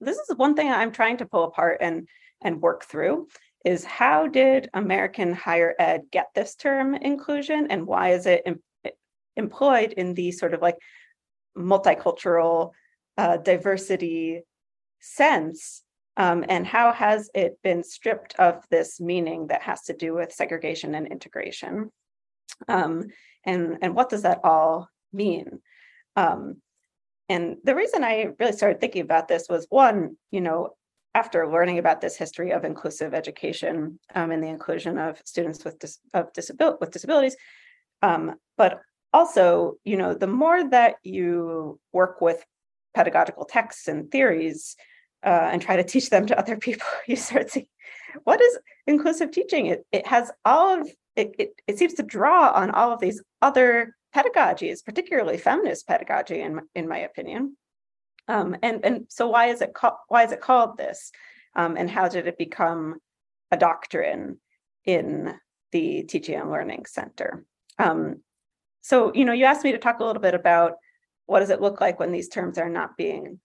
this 0.00 0.16
is 0.16 0.36
one 0.36 0.54
thing 0.54 0.70
I'm 0.70 0.92
trying 0.92 1.16
to 1.18 1.26
pull 1.26 1.44
apart 1.44 1.78
and 1.80 2.08
and 2.42 2.62
work 2.62 2.84
through 2.84 3.28
is 3.64 3.84
how 3.84 4.26
did 4.26 4.70
American 4.72 5.34
higher 5.34 5.74
ed 5.78 6.02
get 6.10 6.28
this 6.34 6.54
term 6.54 6.94
inclusion 6.94 7.66
and 7.68 7.86
why 7.86 8.12
is 8.12 8.24
it 8.24 8.42
em- 8.46 8.62
employed 9.36 9.92
in 9.92 10.14
the 10.14 10.32
sort 10.32 10.54
of 10.54 10.62
like 10.62 10.76
multicultural 11.56 12.70
uh, 13.18 13.36
diversity 13.36 14.42
sense 15.00 15.82
um, 16.16 16.44
and 16.48 16.66
how 16.66 16.92
has 16.92 17.30
it 17.34 17.58
been 17.62 17.82
stripped 17.82 18.34
of 18.38 18.64
this 18.70 19.00
meaning 19.00 19.46
that 19.46 19.62
has 19.62 19.82
to 19.84 19.94
do 19.94 20.14
with 20.14 20.32
segregation 20.32 20.94
and 20.94 21.06
integration? 21.06 21.90
Um, 22.68 23.04
and 23.44 23.78
and 23.80 23.94
what 23.94 24.10
does 24.10 24.22
that 24.22 24.40
all 24.44 24.88
mean? 25.12 25.60
Um, 26.16 26.56
and 27.28 27.56
the 27.64 27.74
reason 27.74 28.04
I 28.04 28.30
really 28.38 28.52
started 28.52 28.80
thinking 28.80 29.02
about 29.02 29.28
this 29.28 29.46
was 29.48 29.66
one, 29.70 30.16
you 30.30 30.40
know, 30.40 30.74
after 31.14 31.50
learning 31.50 31.78
about 31.78 32.00
this 32.00 32.16
history 32.16 32.50
of 32.52 32.64
inclusive 32.64 33.14
education 33.14 33.98
um, 34.14 34.30
and 34.30 34.42
the 34.42 34.48
inclusion 34.48 34.98
of 34.98 35.22
students 35.24 35.64
with 35.64 35.78
dis- 35.78 36.00
of 36.12 36.32
disabil- 36.32 36.80
with 36.80 36.90
disabilities, 36.90 37.36
um, 38.02 38.34
but 38.58 38.80
also, 39.12 39.74
you 39.84 39.96
know, 39.96 40.12
the 40.12 40.26
more 40.26 40.68
that 40.68 40.96
you 41.02 41.80
work 41.92 42.20
with 42.20 42.44
pedagogical 42.94 43.44
texts 43.44 43.88
and 43.88 44.10
theories 44.10 44.76
uh, 45.24 45.48
and 45.52 45.60
try 45.62 45.76
to 45.76 45.84
teach 45.84 46.10
them 46.10 46.26
to 46.26 46.38
other 46.38 46.56
people, 46.68 46.86
you 47.06 47.16
start 47.16 47.50
seeing 47.50 47.66
what 48.24 48.40
is 48.40 48.58
inclusive 48.86 49.30
teaching. 49.30 49.66
It 49.66 49.86
it 49.92 50.06
has 50.06 50.30
all 50.44 50.80
of 50.80 50.88
it, 51.16 51.34
it, 51.38 51.60
it 51.66 51.78
seems 51.78 51.94
to 51.94 52.02
draw 52.02 52.50
on 52.50 52.70
all 52.70 52.92
of 52.92 53.00
these 53.00 53.22
other 53.42 53.96
pedagogies, 54.14 54.84
particularly 54.84 55.38
feminist 55.38 55.86
pedagogy, 55.86 56.40
in 56.40 56.60
in 56.74 56.88
my 56.88 56.98
opinion. 56.98 57.56
Um, 58.28 58.56
and 58.62 58.84
and 58.84 59.06
so 59.08 59.28
why 59.28 59.46
is 59.46 59.60
it 59.60 59.74
called 59.74 59.94
why 60.08 60.24
is 60.24 60.32
it 60.32 60.40
called 60.40 60.76
this? 60.76 61.12
Um, 61.56 61.76
and 61.76 61.90
how 61.90 62.08
did 62.08 62.26
it 62.26 62.38
become 62.38 63.00
a 63.50 63.56
doctrine 63.56 64.38
in 64.84 65.34
the 65.72 66.04
Teaching 66.04 66.36
and 66.36 66.50
Learning 66.50 66.86
Center? 66.86 67.44
Um, 67.78 68.22
so 68.82 69.12
you 69.14 69.24
know, 69.24 69.32
you 69.32 69.44
asked 69.44 69.64
me 69.64 69.72
to 69.72 69.78
talk 69.78 70.00
a 70.00 70.04
little 70.04 70.22
bit 70.22 70.34
about 70.34 70.74
what 71.30 71.38
does 71.38 71.50
it 71.50 71.60
look 71.60 71.80
like 71.80 72.00
when 72.00 72.10
these 72.10 72.28
terms 72.28 72.58
are 72.58 72.68
not 72.68 72.96
being 72.96 73.38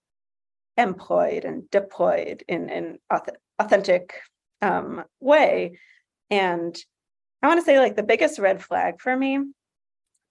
employed 0.76 1.46
and 1.46 1.70
deployed 1.70 2.44
in 2.48 2.68
an 2.72 2.98
authentic 3.60 4.16
um, 4.64 5.04
way. 5.20 5.78
And 6.32 6.76
I 7.44 7.48
want 7.48 7.60
to 7.60 7.64
say, 7.64 7.78
like, 7.78 7.96
the 7.96 8.02
biggest 8.02 8.40
red 8.40 8.64
flag 8.64 9.00
for 9.00 9.16
me 9.16 9.38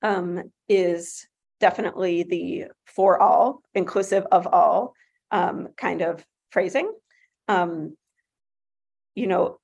um, 0.02 0.50
is 0.68 1.28
definitely 1.60 2.24
the 2.24 2.64
for 2.86 3.22
all, 3.22 3.62
inclusive 3.72 4.26
of 4.32 4.48
all 4.48 4.94
um, 5.30 5.68
kind 5.76 6.02
of 6.02 6.26
phrasing. 6.50 6.92
Um, 7.46 7.96
you 9.14 9.28
know, 9.28 9.58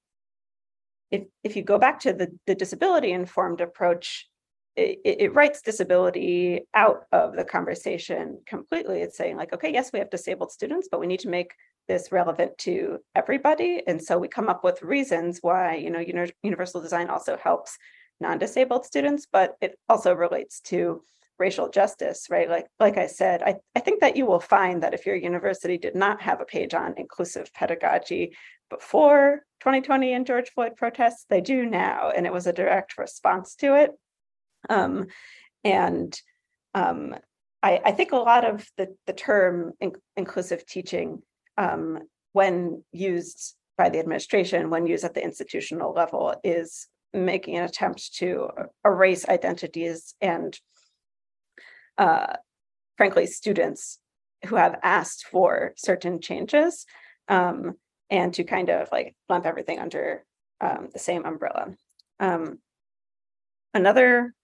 if 1.10 1.24
if 1.42 1.56
you 1.56 1.64
go 1.64 1.76
back 1.76 1.98
to 2.00 2.12
the 2.12 2.28
the 2.46 2.54
disability 2.54 3.10
informed 3.10 3.60
approach, 3.60 4.28
it, 4.76 4.98
it, 5.04 5.34
writes 5.34 5.62
disability 5.62 6.62
out 6.74 7.02
of 7.12 7.34
the 7.34 7.44
conversation 7.44 8.40
completely. 8.46 9.00
It's 9.00 9.16
saying 9.16 9.36
like, 9.36 9.52
okay, 9.52 9.72
yes, 9.72 9.92
we 9.92 9.98
have 9.98 10.10
disabled 10.10 10.52
students, 10.52 10.88
but 10.90 11.00
we 11.00 11.06
need 11.06 11.20
to 11.20 11.28
make 11.28 11.52
this 11.88 12.12
relevant 12.12 12.56
to 12.58 12.98
everybody, 13.14 13.82
and 13.86 14.00
so 14.02 14.16
we 14.18 14.28
come 14.28 14.48
up 14.48 14.62
with 14.62 14.82
reasons 14.82 15.40
why 15.42 15.74
you 15.74 15.90
know 15.90 16.04
universal 16.42 16.80
design 16.80 17.10
also 17.10 17.36
helps 17.36 17.76
non-disabled 18.20 18.84
students, 18.84 19.26
but 19.30 19.56
it 19.60 19.78
also 19.88 20.14
relates 20.14 20.60
to 20.60 21.02
racial 21.40 21.70
justice, 21.70 22.26
right? 22.30 22.48
Like, 22.48 22.66
like 22.78 22.98
I 22.98 23.06
said, 23.06 23.42
I, 23.42 23.56
I 23.74 23.80
think 23.80 24.02
that 24.02 24.16
you 24.16 24.26
will 24.26 24.40
find 24.40 24.82
that 24.82 24.94
if 24.94 25.06
your 25.06 25.16
university 25.16 25.78
did 25.78 25.96
not 25.96 26.20
have 26.20 26.40
a 26.40 26.44
page 26.44 26.74
on 26.74 26.94
inclusive 26.98 27.52
pedagogy 27.54 28.36
before 28.68 29.40
2020 29.60 30.12
and 30.12 30.26
George 30.26 30.50
Floyd 30.50 30.76
protests, 30.76 31.24
they 31.28 31.40
do 31.40 31.64
now. 31.64 32.12
And 32.14 32.26
it 32.26 32.32
was 32.32 32.46
a 32.46 32.52
direct 32.52 32.98
response 32.98 33.56
to 33.56 33.74
it. 33.74 33.90
Um, 34.68 35.06
and 35.64 36.18
um, 36.74 37.14
I, 37.62 37.80
I, 37.84 37.92
think 37.92 38.12
a 38.12 38.16
lot 38.16 38.48
of 38.48 38.66
the, 38.76 38.94
the 39.06 39.12
term 39.12 39.72
in, 39.80 39.92
inclusive 40.16 40.66
teaching, 40.66 41.22
um, 41.58 41.98
when 42.32 42.84
used 42.92 43.56
by 43.76 43.88
the 43.88 43.98
administration, 43.98 44.70
when 44.70 44.86
used 44.86 45.04
at 45.04 45.14
the 45.14 45.24
institutional 45.24 45.92
level, 45.92 46.34
is 46.44 46.86
making 47.12 47.56
an 47.56 47.64
attempt 47.64 48.14
to 48.16 48.48
erase 48.84 49.28
identities 49.28 50.14
and, 50.20 50.58
uh, 51.98 52.34
frankly, 52.96 53.26
students 53.26 53.98
who 54.46 54.56
have 54.56 54.78
asked 54.82 55.26
for 55.26 55.74
certain 55.76 56.20
changes 56.20 56.86
um, 57.28 57.74
and 58.10 58.32
to 58.34 58.44
kind 58.44 58.70
of 58.70 58.88
like 58.92 59.14
lump 59.28 59.44
everything 59.44 59.78
under 59.78 60.24
um, 60.60 60.88
the 60.92 60.98
same 60.98 61.24
umbrella. 61.24 61.74
Um, 62.18 62.58
another 63.74 64.34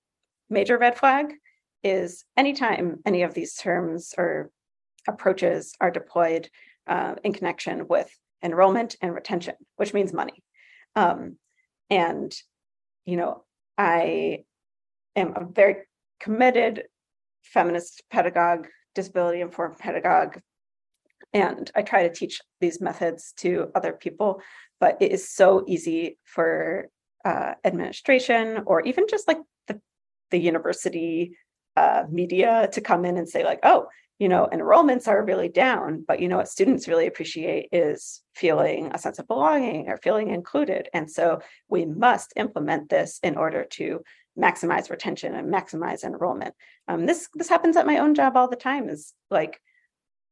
major 0.48 0.78
red 0.78 0.98
flag 0.98 1.34
is 1.82 2.24
anytime 2.36 2.98
any 3.04 3.22
of 3.22 3.34
these 3.34 3.54
terms 3.54 4.14
or 4.16 4.50
approaches 5.08 5.74
are 5.80 5.90
deployed 5.90 6.48
uh, 6.86 7.14
in 7.22 7.32
connection 7.32 7.86
with 7.88 8.10
enrollment 8.42 8.96
and 9.00 9.14
retention, 9.14 9.54
which 9.76 9.94
means 9.94 10.12
money. 10.12 10.42
Um, 10.94 11.36
and, 11.90 12.34
you 13.04 13.16
know, 13.16 13.44
I 13.78 14.44
am 15.14 15.34
a 15.36 15.44
very 15.44 15.76
committed 16.20 16.84
feminist 17.44 18.02
pedagogue, 18.10 18.66
disability 18.94 19.40
informed 19.40 19.78
pedagogue, 19.78 20.40
and 21.32 21.70
I 21.74 21.82
try 21.82 22.08
to 22.08 22.14
teach 22.14 22.40
these 22.60 22.80
methods 22.80 23.32
to 23.38 23.70
other 23.74 23.92
people, 23.92 24.40
but 24.80 24.96
it 25.00 25.12
is 25.12 25.28
so 25.28 25.64
easy 25.66 26.18
for 26.24 26.88
uh, 27.24 27.54
administration 27.64 28.62
or 28.66 28.80
even 28.82 29.06
just 29.08 29.26
like 29.28 29.38
the, 29.66 29.80
the 30.30 30.38
university 30.38 31.36
uh, 31.76 32.04
media 32.10 32.68
to 32.72 32.80
come 32.80 33.04
in 33.04 33.16
and 33.16 33.28
say 33.28 33.44
like, 33.44 33.60
oh, 33.62 33.86
you 34.18 34.28
know, 34.28 34.48
enrollments 34.50 35.08
are 35.08 35.24
really 35.24 35.48
down, 35.48 36.02
but 36.06 36.20
you 36.20 36.28
know 36.28 36.38
what 36.38 36.48
students 36.48 36.88
really 36.88 37.06
appreciate 37.06 37.68
is 37.70 38.22
feeling 38.34 38.90
a 38.92 38.98
sense 38.98 39.18
of 39.18 39.28
belonging 39.28 39.88
or 39.88 39.98
feeling 39.98 40.30
included. 40.30 40.88
And 40.94 41.10
so 41.10 41.40
we 41.68 41.84
must 41.84 42.32
implement 42.36 42.88
this 42.88 43.20
in 43.22 43.36
order 43.36 43.64
to 43.72 44.00
maximize 44.38 44.90
retention 44.90 45.34
and 45.34 45.52
maximize 45.52 46.02
enrollment. 46.02 46.54
Um, 46.88 47.04
this 47.06 47.28
this 47.34 47.48
happens 47.48 47.76
at 47.76 47.86
my 47.86 47.98
own 47.98 48.14
job 48.14 48.36
all 48.36 48.48
the 48.48 48.56
time. 48.56 48.88
Is 48.88 49.12
like 49.30 49.60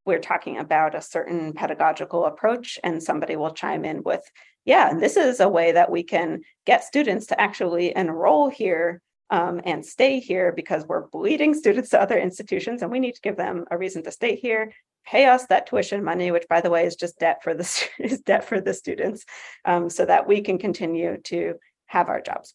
we're 0.07 0.19
talking 0.19 0.59
about 0.59 0.95
a 0.95 1.03
certain 1.03 1.53
pedagogical 1.53 2.25
approach, 2.25 2.79
and 2.83 3.03
somebody 3.03 3.37
will 3.37 3.53
chime 3.53 3.85
in 3.85 4.03
with, 4.03 4.23
"Yeah, 4.65 4.95
this 4.95 5.17
is 5.17 5.41
a 5.41 5.49
way 5.49 5.73
that 5.73 5.91
we 5.91 6.05
can 6.05 6.41
get 6.65 6.85
students 6.85 7.27
to 7.27 7.41
actually 7.41 7.95
enroll 7.95 8.49
here 8.49 9.03
um, 9.31 9.61
and 9.65 9.85
stay 9.85 10.21
here 10.21 10.53
because 10.53 10.87
we're 10.87 11.09
bleeding 11.09 11.55
students 11.55 11.91
to 11.91 12.01
other 12.01 12.19
institutions 12.19 12.83
and 12.83 12.91
we 12.91 13.01
need 13.01 13.15
to 13.15 13.21
give 13.21 13.37
them 13.37 13.65
a 13.71 13.79
reason 13.79 14.03
to 14.03 14.11
stay 14.11 14.37
here 14.37 14.73
pay 15.05 15.27
us 15.27 15.47
that 15.47 15.67
tuition 15.67 16.03
money 16.03 16.31
which 16.31 16.47
by 16.49 16.61
the 16.61 16.71
way 16.71 16.87
is 16.87 16.97
just 16.97 17.19
debt 17.19 17.43
for 17.43 17.55
the 17.55 17.89
is 17.99 18.21
debt 18.21 18.45
for 18.45 18.61
the 18.61 18.75
students 18.75 19.25
um, 19.65 19.89
so 19.91 20.05
that 20.05 20.27
we 20.27 20.41
can 20.41 20.59
continue 20.59 21.19
to 21.19 21.55
have 21.87 22.09
our 22.09 22.21
jobs. 22.21 22.55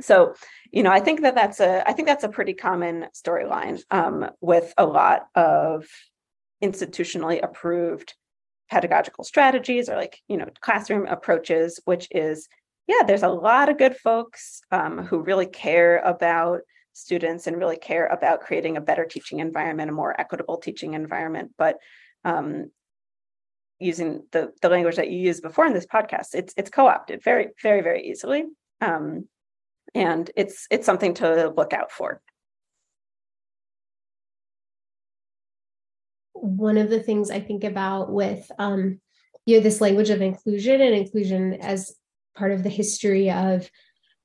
So 0.00 0.34
you 0.70 0.82
know 0.82 0.90
i 0.90 1.00
think 1.00 1.22
that 1.22 1.34
that's 1.34 1.60
a 1.60 1.88
i 1.88 1.92
think 1.92 2.06
that's 2.06 2.24
a 2.24 2.28
pretty 2.28 2.54
common 2.54 3.06
storyline 3.14 3.80
um, 3.90 4.30
with 4.40 4.72
a 4.76 4.86
lot 4.86 5.26
of 5.34 5.86
institutionally 6.62 7.42
approved 7.42 8.14
pedagogical 8.70 9.24
strategies 9.24 9.88
or 9.88 9.96
like 9.96 10.20
you 10.28 10.36
know 10.36 10.48
classroom 10.60 11.06
approaches 11.06 11.80
which 11.84 12.06
is 12.10 12.48
yeah, 12.88 13.02
there's 13.06 13.22
a 13.22 13.28
lot 13.28 13.68
of 13.68 13.76
good 13.76 13.96
folks 13.96 14.62
um, 14.72 15.04
who 15.04 15.20
really 15.20 15.46
care 15.46 15.98
about 15.98 16.60
students 16.94 17.46
and 17.46 17.58
really 17.58 17.76
care 17.76 18.06
about 18.06 18.40
creating 18.40 18.76
a 18.76 18.80
better 18.80 19.04
teaching 19.04 19.40
environment, 19.40 19.90
a 19.90 19.92
more 19.92 20.18
equitable 20.18 20.56
teaching 20.56 20.94
environment. 20.94 21.52
But 21.58 21.76
um, 22.24 22.70
using 23.78 24.24
the 24.32 24.52
the 24.62 24.70
language 24.70 24.96
that 24.96 25.10
you 25.10 25.18
used 25.18 25.42
before 25.42 25.66
in 25.66 25.74
this 25.74 25.86
podcast, 25.86 26.28
it's 26.32 26.54
it's 26.56 26.70
co-opted 26.70 27.22
very 27.22 27.48
very 27.62 27.82
very 27.82 28.08
easily, 28.08 28.44
um, 28.80 29.28
and 29.94 30.30
it's 30.34 30.66
it's 30.70 30.86
something 30.86 31.12
to 31.14 31.52
look 31.54 31.74
out 31.74 31.92
for. 31.92 32.22
One 36.32 36.78
of 36.78 36.88
the 36.88 37.00
things 37.00 37.30
I 37.30 37.40
think 37.40 37.64
about 37.64 38.10
with 38.10 38.50
um, 38.58 38.98
you 39.44 39.58
know 39.58 39.62
this 39.62 39.82
language 39.82 40.08
of 40.08 40.22
inclusion 40.22 40.80
and 40.80 40.94
inclusion 40.94 41.52
as 41.60 41.94
part 42.38 42.52
of 42.52 42.62
the 42.62 42.68
history 42.68 43.30
of 43.30 43.70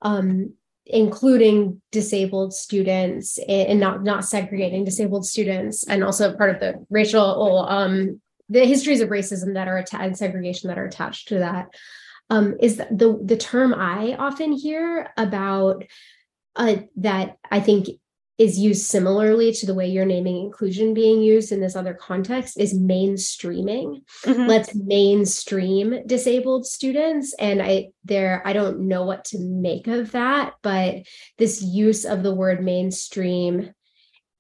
um, 0.01 0.53
including 0.85 1.81
disabled 1.91 2.53
students 2.53 3.39
and 3.47 3.79
not 3.79 4.03
not 4.03 4.25
segregating 4.25 4.83
disabled 4.83 5.25
students 5.25 5.87
and 5.87 6.03
also 6.03 6.35
part 6.35 6.49
of 6.49 6.59
the 6.59 6.85
racial 6.89 7.65
um, 7.69 8.21
the 8.49 8.65
histories 8.65 9.01
of 9.01 9.09
racism 9.09 9.53
that 9.53 9.67
are 9.67 9.77
attached 9.77 10.03
and 10.03 10.17
segregation 10.17 10.67
that 10.67 10.77
are 10.77 10.85
attached 10.85 11.29
to 11.29 11.39
that. 11.39 11.67
Um, 12.29 12.55
is 12.61 12.77
the 12.77 13.19
the 13.23 13.37
term 13.37 13.73
I 13.73 14.15
often 14.15 14.51
hear 14.51 15.11
about 15.17 15.83
uh, 16.55 16.77
that 16.97 17.37
I 17.49 17.59
think 17.59 17.87
is 18.39 18.57
used 18.57 18.85
similarly 18.85 19.53
to 19.53 19.65
the 19.65 19.75
way 19.75 19.87
you're 19.87 20.05
naming 20.05 20.37
inclusion 20.37 20.93
being 20.93 21.21
used 21.21 21.51
in 21.51 21.61
this 21.61 21.75
other 21.75 21.93
context 21.93 22.59
is 22.59 22.73
mainstreaming. 22.73 24.01
Mm-hmm. 24.23 24.47
let's 24.47 24.73
mainstream 24.75 26.05
disabled 26.07 26.65
students 26.65 27.33
and 27.37 27.61
i 27.61 27.89
there 28.03 28.41
i 28.45 28.53
don't 28.53 28.79
know 28.79 29.05
what 29.05 29.25
to 29.25 29.39
make 29.39 29.87
of 29.87 30.11
that 30.11 30.53
but 30.61 31.03
this 31.37 31.61
use 31.61 32.05
of 32.05 32.23
the 32.23 32.33
word 32.33 32.63
mainstream 32.63 33.71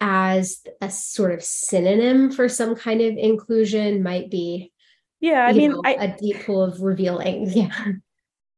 as 0.01 0.61
a 0.81 0.89
sort 0.89 1.31
of 1.31 1.43
synonym 1.43 2.31
for 2.31 2.49
some 2.49 2.75
kind 2.75 3.01
of 3.01 3.15
inclusion 3.17 4.03
might 4.03 4.29
be 4.29 4.71
yeah 5.19 5.45
i 5.45 5.53
mean 5.53 5.71
know, 5.71 5.81
I, 5.85 5.91
a 5.91 6.17
deep 6.17 6.45
pool 6.45 6.63
of 6.63 6.81
revealing. 6.81 7.49
Yeah. 7.53 7.93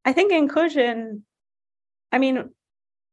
I 0.06 0.14
think 0.14 0.32
inclusion 0.32 1.26
i 2.12 2.18
mean 2.18 2.50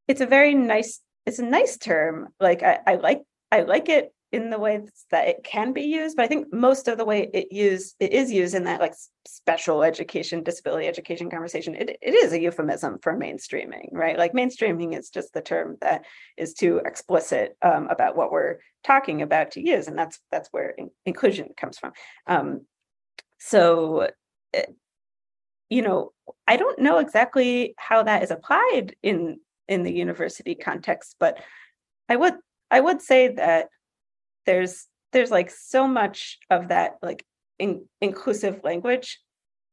it's 0.06 0.20
a 0.20 0.26
very 0.26 0.54
nice 0.54 1.00
it's 1.26 1.38
a 1.38 1.44
nice 1.44 1.76
term. 1.76 2.28
Like 2.40 2.62
I, 2.62 2.78
I 2.86 2.94
like 2.96 3.22
I 3.50 3.62
like 3.62 3.88
it 3.88 4.12
in 4.32 4.48
the 4.48 4.58
way 4.58 4.80
that 5.10 5.28
it 5.28 5.44
can 5.44 5.74
be 5.74 5.82
used, 5.82 6.16
but 6.16 6.24
I 6.24 6.28
think 6.28 6.50
most 6.52 6.88
of 6.88 6.96
the 6.96 7.04
way 7.04 7.28
it 7.34 7.52
use 7.52 7.94
it 8.00 8.12
is 8.12 8.32
used 8.32 8.54
in 8.54 8.64
that 8.64 8.80
like 8.80 8.94
special 9.26 9.82
education, 9.82 10.42
disability 10.42 10.86
education 10.86 11.30
conversation. 11.30 11.74
It 11.74 11.98
it 12.00 12.14
is 12.14 12.32
a 12.32 12.40
euphemism 12.40 12.98
for 13.02 13.16
mainstreaming, 13.16 13.88
right? 13.92 14.18
Like 14.18 14.32
mainstreaming 14.32 14.98
is 14.98 15.10
just 15.10 15.34
the 15.34 15.42
term 15.42 15.76
that 15.82 16.06
is 16.36 16.54
too 16.54 16.80
explicit 16.84 17.56
um, 17.62 17.88
about 17.88 18.16
what 18.16 18.32
we're 18.32 18.58
talking 18.84 19.22
about 19.22 19.52
to 19.52 19.60
use, 19.60 19.86
and 19.86 19.98
that's 19.98 20.18
that's 20.30 20.48
where 20.50 20.70
in, 20.70 20.90
inclusion 21.06 21.50
comes 21.56 21.78
from. 21.78 21.92
Um, 22.26 22.66
so. 23.38 24.08
Eh, 24.54 24.64
you 25.70 25.80
know, 25.80 26.12
I 26.46 26.58
don't 26.58 26.78
know 26.78 26.98
exactly 26.98 27.74
how 27.78 28.02
that 28.02 28.22
is 28.22 28.30
applied 28.30 28.94
in 29.02 29.40
in 29.72 29.82
the 29.82 29.92
university 29.92 30.54
context 30.54 31.16
but 31.18 31.38
i 32.08 32.16
would 32.16 32.34
i 32.70 32.80
would 32.80 33.00
say 33.00 33.28
that 33.28 33.68
there's 34.46 34.86
there's 35.12 35.30
like 35.30 35.50
so 35.50 35.86
much 35.86 36.38
of 36.50 36.68
that 36.68 36.92
like 37.02 37.24
in, 37.58 37.86
inclusive 38.00 38.60
language 38.64 39.20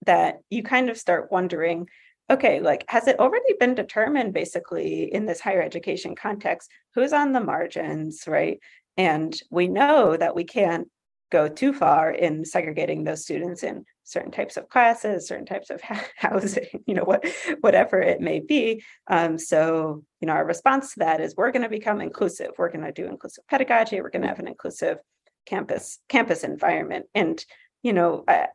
that 0.06 0.38
you 0.50 0.64
kind 0.64 0.90
of 0.90 0.98
start 0.98 1.32
wondering 1.32 1.88
okay 2.32 2.60
like 2.60 2.84
has 2.88 3.08
it 3.08 3.20
already 3.20 3.54
been 3.60 3.76
determined 3.76 4.34
basically 4.34 5.14
in 5.14 5.26
this 5.26 5.40
higher 5.40 5.62
education 5.62 6.16
context 6.16 6.70
who's 6.96 7.14
on 7.14 7.34
the 7.34 7.42
margins 7.42 8.24
right? 8.28 8.60
And 8.98 9.34
we 9.50 9.70
know 9.70 10.18
that 10.18 10.36
we 10.36 10.44
can't 10.44 10.90
go 11.32 11.48
too 11.48 11.72
far 11.72 12.12
in 12.12 12.44
segregating 12.44 13.06
those 13.06 13.24
students 13.24 13.64
in 13.64 13.86
certain 14.10 14.32
types 14.32 14.58
of 14.58 14.70
classes, 14.70 15.28
certain 15.28 15.46
types 15.46 15.70
of 15.70 15.82
housing, 16.18 16.68
you 16.86 16.94
know, 16.94 17.04
what 17.04 17.26
whatever 17.62 18.02
it 18.02 18.22
may 18.22 18.40
be. 18.40 18.84
Um, 19.08 19.38
so, 19.38 20.04
you 20.20 20.26
know, 20.28 20.34
our 20.34 20.46
response 20.46 20.94
to 20.94 21.00
that 21.00 21.22
is 21.22 21.36
we're 21.36 21.52
going 21.52 21.64
to 21.64 21.70
become 21.70 22.02
inclusive. 22.02 22.52
We're 22.58 22.72
going 22.72 22.86
to 22.86 22.92
do 22.92 23.08
inclusive 23.08 23.48
pedagogy. 23.48 24.02
We're 24.02 24.10
going 24.10 24.24
to 24.24 24.28
have 24.28 24.40
an 24.40 24.48
inclusive 24.48 24.98
campus 25.46 26.00
campus 26.10 26.44
environment. 26.44 27.06
And, 27.14 27.44
you 27.84 27.94
know, 27.94 28.24
I, 28.28 28.48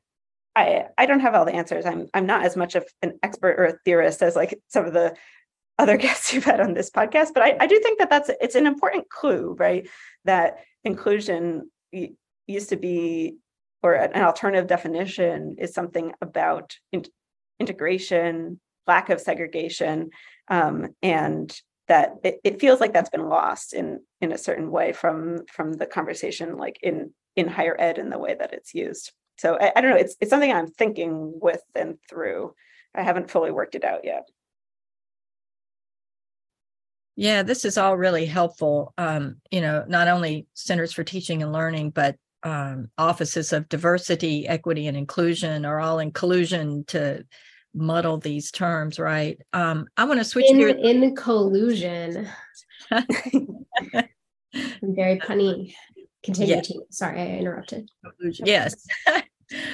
I 0.56 0.86
I 0.98 1.06
don't 1.06 1.20
have 1.20 1.34
all 1.34 1.44
the 1.44 1.54
answers. 1.54 1.86
I'm 1.86 2.08
I'm 2.14 2.26
not 2.26 2.44
as 2.44 2.56
much 2.56 2.74
of 2.74 2.84
an 3.02 3.18
expert 3.22 3.56
or 3.58 3.64
a 3.64 3.78
theorist 3.84 4.22
as 4.22 4.36
like 4.36 4.60
some 4.68 4.84
of 4.84 4.92
the 4.92 5.14
other 5.78 5.96
guests 6.04 6.32
you've 6.32 6.44
had 6.44 6.60
on 6.60 6.74
this 6.74 6.90
podcast, 6.90 7.28
but 7.34 7.42
I, 7.42 7.56
I 7.60 7.66
do 7.66 7.78
think 7.80 7.98
that 7.98 8.10
that's 8.10 8.30
it's 8.40 8.54
an 8.54 8.66
important 8.66 9.08
clue, 9.08 9.56
right? 9.58 9.88
That 10.24 10.58
inclusion 10.84 11.70
used 12.46 12.68
to 12.70 12.76
be 12.76 13.36
or 13.85 13.92
an 13.92 14.23
alternative 14.23 14.66
definition 14.66 15.57
is 15.59 15.75
something 15.75 16.14
about 16.23 16.75
in- 16.90 17.05
integration, 17.61 18.59
lack 18.87 19.11
of 19.11 19.20
segregation, 19.20 20.09
um, 20.49 20.88
and 21.03 21.55
that 21.87 22.14
it, 22.25 22.40
it, 22.42 22.61
feels 22.61 22.81
like 22.81 22.94
that's 22.94 23.11
been 23.11 23.29
lost 23.29 23.75
in 23.75 24.01
in 24.23 24.33
a 24.33 24.38
certain 24.38 24.70
way 24.70 24.94
from 24.94 25.44
from 25.53 25.75
the 25.75 25.85
conversation, 25.85 26.57
like 26.57 26.79
in 26.83 27.12
in 27.37 27.47
higher 27.47 27.77
ed 27.79 27.99
in 27.99 28.09
the 28.09 28.18
way 28.18 28.35
that 28.35 28.55
it's 28.55 28.73
used. 28.73 29.12
So 29.37 29.59
I, 29.61 29.73
I 29.77 29.81
don't 29.83 29.90
know. 29.90 29.99
It's 29.99 30.16
it's 30.18 30.31
something 30.31 30.51
I'm 30.51 30.68
thinking 30.68 31.38
with 31.38 31.61
and 31.75 31.99
through. 32.09 32.55
I 32.94 33.03
haven't 33.03 33.31
fully 33.31 33.51
worked 33.51 33.75
it 33.75 33.85
out 33.85 34.05
yet. 34.05 34.27
Yeah, 37.16 37.42
this 37.42 37.66
is 37.66 37.77
all 37.77 37.99
really 37.99 38.25
helpful. 38.25 38.94
Um, 38.97 39.37
you 39.51 39.61
know, 39.61 39.85
not 39.87 40.09
only 40.09 40.47
Centers 40.55 40.94
for 40.94 41.05
Teaching 41.05 41.42
and 41.42 41.53
Learning, 41.53 41.90
but 41.90 42.16
um, 42.44 42.90
offices 42.98 43.52
of 43.52 43.68
diversity, 43.68 44.46
equity, 44.46 44.87
and 44.87 44.96
inclusion 44.96 45.64
are 45.64 45.80
all 45.80 45.98
in 45.98 46.12
collusion 46.12 46.85
to 46.88 47.24
muddle 47.74 48.18
these 48.18 48.50
terms, 48.50 48.98
right? 48.98 49.38
Um, 49.52 49.87
I 49.96 50.04
want 50.04 50.20
to 50.20 50.24
switch 50.24 50.50
in, 50.50 50.59
gears. 50.59 50.76
In 50.83 51.16
collusion. 51.16 52.28
very 52.90 53.07
punny. 55.18 55.74
Continue. 56.22 56.57
Yeah. 56.57 56.62
Sorry, 56.90 57.20
I 57.20 57.26
interrupted. 57.38 57.88
Yes. 58.22 58.74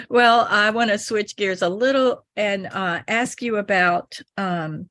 well, 0.09 0.47
I 0.49 0.71
want 0.71 0.91
to 0.91 0.99
switch 0.99 1.37
gears 1.37 1.63
a 1.63 1.69
little 1.69 2.25
and 2.37 2.67
uh, 2.67 3.03
ask 3.07 3.43
you 3.43 3.57
about 3.57 4.19
um, 4.37 4.89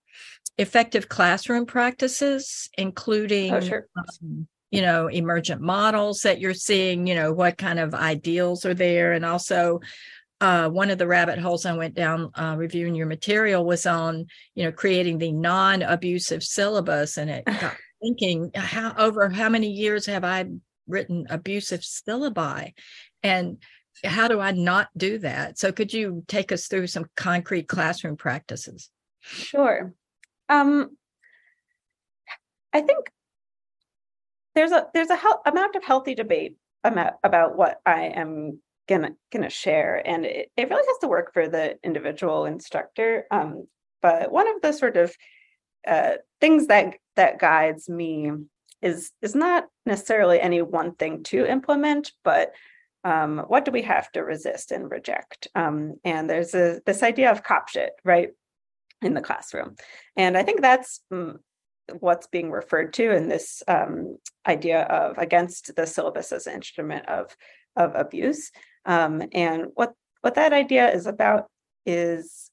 effective 0.58 1.10
classroom 1.10 1.66
practices, 1.66 2.70
including, 2.78 3.54
oh, 3.54 3.62
sure. 3.62 3.88
um, 3.98 4.48
you 4.72 4.82
know, 4.82 5.08
emergent 5.08 5.62
models 5.62 6.22
that 6.22 6.40
you're 6.40 6.54
seeing. 6.54 7.08
You 7.08 7.16
know, 7.16 7.34
what 7.34 7.58
kind 7.58 7.80
of 7.80 7.94
ideals 7.94 8.66
are 8.66 8.74
there, 8.74 9.14
and 9.14 9.26
also 9.26 9.80
uh, 10.42 10.70
one 10.70 10.90
of 10.90 10.98
the 10.98 11.08
rabbit 11.08 11.40
holes 11.40 11.66
I 11.66 11.76
went 11.76 11.96
down 11.96 12.32
uh, 12.36 12.56
reviewing 12.58 12.96
your 12.96 13.08
material 13.08 13.66
was 13.66 13.86
on, 13.86 14.28
you 14.56 14.64
know, 14.64 14.72
creating 14.72 15.18
the 15.18 15.32
non-abusive 15.32 16.44
syllabus, 16.44 17.18
and 17.18 17.30
it 17.30 17.46
got 17.46 17.76
thinking 18.02 18.52
how 18.56 18.94
over 18.98 19.30
how 19.30 19.50
many 19.50 19.70
years 19.70 20.06
have 20.06 20.24
I 20.24 20.46
written 20.88 21.28
abusive 21.30 21.82
syllabi, 21.82 22.74
and 23.22 23.58
how 24.06 24.30
do 24.30 24.40
I 24.40 24.52
not 24.52 24.88
do 24.96 25.18
that? 25.20 25.60
So, 25.60 25.72
could 25.72 25.94
you 25.94 26.24
take 26.28 26.52
us 26.52 26.68
through 26.68 26.88
some 26.88 27.08
concrete 27.18 27.68
classroom 27.68 28.16
practices? 28.16 28.90
Sure. 29.22 29.94
Um, 30.48 30.96
I 32.72 32.82
think 32.82 33.10
there's 34.56 34.72
a 34.72 34.88
there's 34.94 35.10
a 35.10 35.18
he- 35.18 35.50
amount 35.52 35.76
of 35.76 35.84
healthy 35.84 36.16
debate 36.16 36.56
about 36.84 37.14
about 37.24 37.58
what 37.58 37.80
I 37.86 38.06
am 38.16 38.60
gonna 38.88 39.12
gonna 39.32 39.50
share 39.50 40.02
and 40.06 40.26
it, 40.26 40.52
it 40.58 40.70
really 40.70 40.86
has 40.88 40.98
to 41.00 41.08
work 41.08 41.34
for 41.34 41.48
the 41.48 41.78
individual 41.84 42.46
instructor 42.46 43.26
um, 43.32 43.68
but 44.02 44.32
one 44.32 44.48
of 44.48 44.62
the 44.62 44.72
sort 44.72 44.98
of 44.98 45.16
uh, 45.88 46.14
things 46.42 46.68
that 46.68 46.96
that 47.16 47.40
guides 47.40 47.88
me 47.90 48.32
is 48.82 49.12
is 49.22 49.36
not 49.36 49.66
necessarily 49.86 50.40
any 50.42 50.62
one 50.62 50.96
thing 50.96 51.24
to 51.24 51.46
implement 51.46 52.12
but 52.24 52.54
um, 53.04 53.40
what 53.48 53.66
do 53.66 53.72
we 53.72 53.84
have 53.84 54.12
to 54.12 54.24
resist 54.24 54.72
and 54.72 54.92
reject? 54.92 55.48
Um, 55.56 55.96
and 56.04 56.30
there's 56.30 56.54
a, 56.54 56.82
this 56.86 57.04
idea 57.04 57.32
of 57.32 57.44
cop 57.44 57.70
shit 57.70 57.92
right 58.04 58.30
in 59.02 59.14
the 59.14 59.22
classroom. 59.22 59.76
And 60.18 60.38
i 60.38 60.44
think 60.44 60.62
that's 60.62 61.02
mm, 61.12 61.38
what's 62.00 62.28
being 62.28 62.52
referred 62.52 62.94
to 62.94 63.16
in 63.16 63.28
this 63.28 63.64
um, 63.68 64.18
idea 64.48 64.84
of 64.84 65.18
against 65.18 65.76
the 65.76 65.86
syllabus 65.86 66.32
as 66.32 66.48
an 66.48 66.56
instrument 66.56 67.08
of 67.08 67.36
of 67.76 67.94
abuse 67.96 68.52
um, 68.86 69.24
and 69.34 69.68
what 69.76 69.94
what 70.22 70.36
that 70.36 70.54
idea 70.54 70.92
is 70.92 71.06
about 71.06 71.48
is 71.86 72.52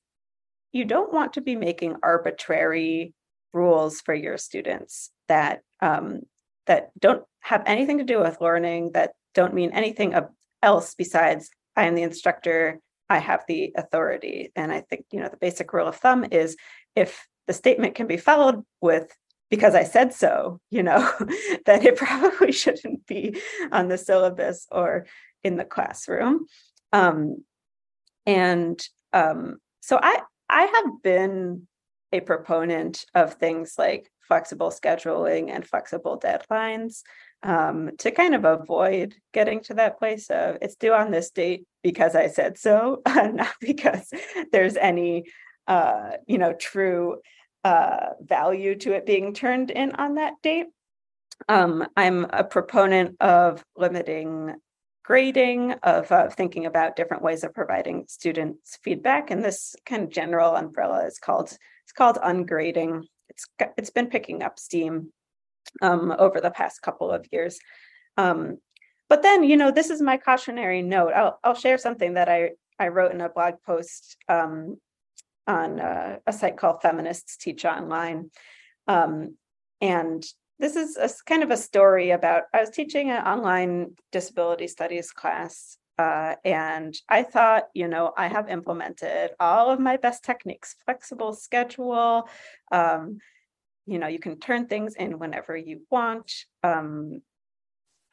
you 0.73 0.85
don't 0.85 1.13
want 1.13 1.33
to 1.35 1.41
be 1.41 1.57
making 1.57 1.97
arbitrary 2.03 3.15
rules 3.53 4.01
for 4.01 4.15
your 4.15 4.37
students 4.37 5.11
that 5.29 5.63
um, 5.81 6.21
that 6.67 6.91
don't 6.99 7.25
have 7.41 7.63
anything 7.67 7.99
to 7.99 8.05
do 8.05 8.19
with 8.19 8.41
learning, 8.41 8.91
that 8.93 9.13
don't 9.35 9.55
mean 9.55 9.71
anything 9.73 10.15
else 10.63 10.95
besides 10.95 11.49
I 11.77 11.85
am 11.87 11.95
the 11.95 12.03
instructor, 12.03 12.81
I 13.09 13.19
have 13.19 13.45
the 13.47 13.73
authority. 13.77 14.53
And 14.57 14.73
I 14.73 14.81
think 14.81 15.07
you 15.11 15.21
know 15.21 15.29
the 15.29 15.37
basic 15.37 15.73
rule 15.73 15.89
of 15.89 15.97
thumb 15.97 16.27
is 16.31 16.57
if 16.95 17.27
the 17.47 17.53
statement 17.53 17.95
can 17.95 18.07
be 18.07 18.17
followed 18.17 18.65
with 18.81 19.15
because 19.51 19.75
I 19.75 19.85
said 19.85 20.13
so, 20.13 20.61
you 20.71 20.83
know, 20.83 21.11
that 21.67 21.85
it 21.85 21.97
probably 21.97 22.53
shouldn't 22.53 23.07
be 23.07 23.41
on 23.73 23.89
the 23.89 23.99
syllabus 23.99 24.67
or 24.71 25.07
in 25.45 25.57
the 25.57 25.65
classroom. 25.65 26.47
Um, 26.93 27.45
and 28.25 28.81
um, 29.13 29.59
so 29.81 29.99
I 30.03 30.21
I 30.49 30.63
have 30.63 31.03
been 31.03 31.67
a 32.13 32.21
proponent 32.21 33.05
of 33.15 33.35
things 33.35 33.75
like 33.79 34.11
flexible 34.21 34.71
scheduling 34.71 35.51
and 35.51 35.67
flexible 35.67 36.19
deadlines 36.19 37.03
um, 37.43 37.91
to 37.99 38.11
kind 38.11 38.35
of 38.35 38.45
avoid 38.45 39.15
getting 39.33 39.61
to 39.61 39.75
that 39.75 39.99
place 39.99 40.31
of 40.31 40.59
it's 40.61 40.77
due 40.77 40.93
on 40.93 41.11
this 41.11 41.31
date 41.31 41.65
because 41.83 42.17
I 42.17 42.29
said 42.29 42.59
so, 42.59 43.03
not 43.07 43.55
because 43.61 44.13
there's 44.53 44.77
any 44.77 45.25
uh, 45.67 46.13
you 46.27 46.39
know 46.39 46.53
true 46.53 47.19
uh, 47.67 48.11
value 48.21 48.77
to 48.77 48.93
it 48.93 49.05
being 49.05 49.35
turned 49.35 49.73
in 49.73 49.91
on 49.97 50.15
that 50.15 50.35
date. 50.41 50.69
Um, 51.49 51.85
I'm 51.97 52.25
a 52.31 52.45
proponent 52.45 53.17
of 53.21 53.65
limiting 53.77 54.55
grading, 55.05 55.73
of 55.83 56.11
uh, 56.13 56.29
thinking 56.31 56.67
about 56.67 56.95
different 56.95 57.25
ways 57.25 57.43
of 57.43 57.53
providing 57.53 58.05
students 58.07 58.79
feedback. 58.85 59.33
And 59.33 59.45
this 59.45 59.75
kind 59.85 60.05
of 60.05 60.11
general 60.11 60.55
umbrella 60.55 61.07
is 61.07 61.19
called 61.19 61.51
it's 61.85 61.93
called 61.93 62.19
ungrading. 62.23 63.03
It's 63.31 63.47
it's 63.77 63.91
been 63.91 64.11
picking 64.11 64.45
up 64.45 64.61
steam 64.61 65.13
um, 65.83 66.15
over 66.17 66.41
the 66.41 66.53
past 66.53 66.83
couple 66.83 67.11
of 67.11 67.27
years. 67.33 67.59
Um, 68.17 68.59
but 69.09 69.23
then, 69.23 69.43
you 69.43 69.57
know, 69.57 69.73
this 69.73 69.91
is 69.91 70.01
my 70.01 70.19
cautionary 70.19 70.83
note. 70.83 71.13
I'll 71.15 71.41
I'll 71.43 71.55
share 71.55 71.79
something 71.79 72.15
that 72.15 72.29
I 72.29 72.51
I 72.79 72.89
wrote 72.89 73.13
in 73.13 73.21
a 73.21 73.29
blog 73.29 73.55
post 73.67 74.17
um, 74.29 74.77
on 75.47 75.81
uh, 75.81 76.19
a 76.27 76.33
site 76.33 76.57
called 76.57 76.83
Feminists 76.83 77.37
Teach 77.37 77.65
Online, 77.65 78.31
um, 78.87 79.37
and 79.81 80.25
this 80.59 80.77
is 80.77 80.97
a 80.97 81.11
kind 81.27 81.43
of 81.43 81.51
a 81.51 81.57
story 81.57 82.11
about 82.11 82.45
I 82.53 82.61
was 82.61 82.71
teaching 82.71 83.11
an 83.11 83.25
online 83.27 83.95
disability 84.13 84.69
studies 84.69 85.11
class. 85.13 85.79
Uh, 85.99 86.35
and 86.45 86.95
I 87.09 87.23
thought, 87.23 87.69
you 87.73 87.89
know, 87.89 88.13
I 88.17 88.29
have 88.29 88.51
implemented 88.51 89.31
all 89.41 89.71
of 89.71 89.81
my 89.81 89.97
best 89.97 90.25
techniques, 90.25 90.77
flexible 90.85 91.33
schedule. 91.33 92.29
Um, 92.71 93.19
you 93.87 93.99
know, 93.99 94.07
you 94.07 94.19
can 94.19 94.39
turn 94.39 94.67
things 94.67 94.95
in 94.95 95.19
whenever 95.19 95.57
you 95.57 95.83
want. 95.91 96.33
Um, 96.63 97.23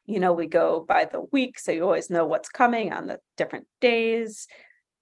you 0.06 0.20
know, 0.20 0.34
we 0.34 0.48
go 0.48 0.86
by 0.88 1.06
the 1.06 1.22
week, 1.32 1.60
so 1.60 1.72
you 1.72 1.84
always 1.84 2.10
know 2.10 2.26
what's 2.26 2.50
coming 2.50 2.94
on 2.94 3.08
the 3.08 3.20
different 3.38 3.68
days. 3.82 4.48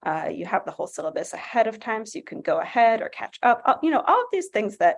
Uh, 0.04 0.28
you 0.32 0.46
have 0.46 0.64
the 0.64 0.70
whole 0.70 0.86
syllabus 0.86 1.32
ahead 1.32 1.66
of 1.66 1.78
time, 1.78 2.04
so 2.04 2.18
you 2.18 2.24
can 2.24 2.40
go 2.40 2.58
ahead 2.58 3.02
or 3.02 3.08
catch 3.08 3.38
up. 3.42 3.80
You 3.82 3.90
know, 3.90 4.02
all 4.06 4.20
of 4.20 4.26
these 4.32 4.48
things 4.48 4.78
that 4.78 4.96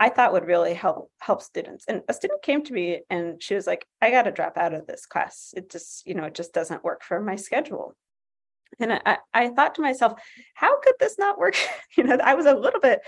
I 0.00 0.08
thought 0.08 0.32
would 0.32 0.46
really 0.46 0.72
help 0.72 1.10
help 1.18 1.42
students. 1.42 1.84
And 1.86 2.02
a 2.08 2.14
student 2.14 2.42
came 2.42 2.64
to 2.64 2.72
me 2.72 3.02
and 3.10 3.40
she 3.40 3.54
was 3.54 3.66
like, 3.66 3.86
I 4.00 4.10
got 4.10 4.22
to 4.22 4.32
drop 4.32 4.56
out 4.56 4.72
of 4.72 4.86
this 4.86 5.04
class. 5.04 5.52
It 5.54 5.70
just, 5.70 6.06
you 6.06 6.14
know, 6.14 6.24
it 6.24 6.34
just 6.34 6.54
doesn't 6.54 6.82
work 6.82 7.04
for 7.04 7.20
my 7.20 7.36
schedule. 7.36 7.94
And 8.78 8.94
I, 9.04 9.18
I 9.34 9.48
thought 9.50 9.74
to 9.74 9.82
myself, 9.82 10.18
how 10.54 10.80
could 10.80 10.94
this 10.98 11.18
not 11.18 11.38
work? 11.38 11.54
you 11.96 12.04
know, 12.04 12.16
I 12.24 12.34
was 12.34 12.46
a 12.46 12.54
little 12.54 12.80
bit 12.80 13.00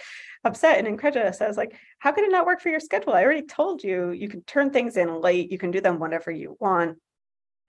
upset 0.45 0.79
and 0.79 0.87
incredulous. 0.87 1.41
I 1.41 1.49
was 1.49 1.57
like, 1.57 1.75
how 1.99 2.13
could 2.13 2.25
it 2.25 2.33
not 2.33 2.45
work 2.45 2.61
for 2.61 2.69
your 2.69 2.81
schedule? 2.81 3.15
I 3.15 3.25
already 3.25 3.47
told 3.47 3.83
you 3.83 4.11
you 4.11 4.29
can 4.29 4.43
turn 4.43 4.71
things 4.71 4.99
in 4.99 5.21
late, 5.21 5.51
you 5.51 5.59
can 5.59 5.71
do 5.71 5.81
them 5.81 5.99
whenever 5.99 6.31
you 6.31 6.59
want. 6.61 6.99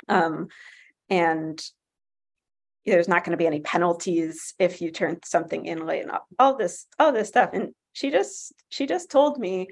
Um, 0.09 0.49
and 1.09 1.63
there's 2.85 3.07
not 3.07 3.23
going 3.23 3.31
to 3.31 3.37
be 3.37 3.47
any 3.47 3.61
penalties 3.61 4.53
if 4.59 4.81
you 4.81 4.91
turn 4.91 5.19
something 5.23 5.65
in 5.65 5.85
late 5.85 6.01
and 6.01 6.11
all, 6.11 6.27
all 6.37 6.57
this 6.57 6.85
all 6.99 7.11
this 7.11 7.27
stuff. 7.27 7.51
And 7.53 7.73
she 7.93 8.11
just 8.11 8.53
she 8.69 8.85
just 8.85 9.09
told 9.09 9.37
me 9.39 9.67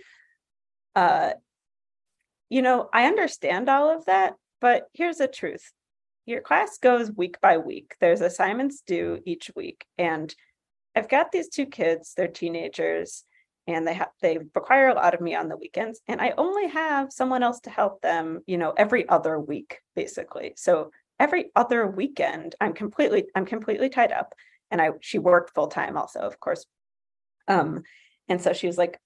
uh 0.95 1.31
you 2.49 2.61
know 2.61 2.89
i 2.93 3.05
understand 3.05 3.69
all 3.69 3.89
of 3.89 4.05
that 4.05 4.35
but 4.61 4.87
here's 4.93 5.17
the 5.17 5.27
truth. 5.27 5.71
Your 6.27 6.41
class 6.41 6.77
goes 6.77 7.11
week 7.11 7.41
by 7.41 7.57
week. 7.57 7.95
There's 7.99 8.21
assignments 8.21 8.83
due 8.85 9.19
each 9.25 9.51
week. 9.55 9.85
And 9.97 10.33
i've 10.95 11.09
got 11.09 11.31
these 11.31 11.49
two 11.49 11.65
kids. 11.65 12.13
They're 12.15 12.27
teenagers 12.27 13.23
and 13.67 13.87
they 13.87 13.93
have 13.93 14.09
they 14.21 14.37
require 14.37 14.89
a 14.89 14.93
lot 14.93 15.13
of 15.13 15.21
me 15.21 15.35
on 15.35 15.49
the 15.49 15.57
weekends. 15.57 15.99
And 16.07 16.21
i 16.21 16.33
only 16.37 16.67
have 16.67 17.11
someone 17.11 17.43
else 17.43 17.59
to 17.61 17.69
help 17.69 18.01
them 18.01 18.41
you 18.45 18.57
know 18.57 18.73
every 18.77 19.09
other 19.09 19.39
week 19.39 19.79
basically. 19.95 20.53
So 20.55 20.91
every 21.21 21.51
other 21.55 21.87
weekend 21.87 22.55
i'm 22.59 22.73
completely 22.73 23.25
i'm 23.35 23.45
completely 23.45 23.89
tied 23.89 24.11
up 24.11 24.33
and 24.71 24.81
i 24.81 24.89
she 24.99 25.19
worked 25.19 25.53
full 25.53 25.67
time 25.67 25.95
also 25.97 26.19
of 26.19 26.39
course 26.39 26.65
um 27.47 27.83
and 28.31 28.41
so 28.41 28.53
she 28.53 28.65
was 28.65 28.77
like, 28.77 28.97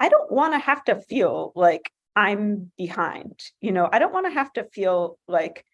I 0.00 0.08
don't 0.08 0.32
want 0.32 0.52
to 0.52 0.58
have 0.58 0.82
to 0.84 0.96
feel 0.96 1.52
like 1.54 1.92
I'm 2.16 2.72
behind. 2.76 3.40
You 3.60 3.70
know, 3.70 3.88
I 3.90 4.00
don't 4.00 4.12
want 4.12 4.26
to 4.26 4.32
have 4.32 4.52
to 4.54 4.64
feel 4.64 5.16
like, 5.28 5.64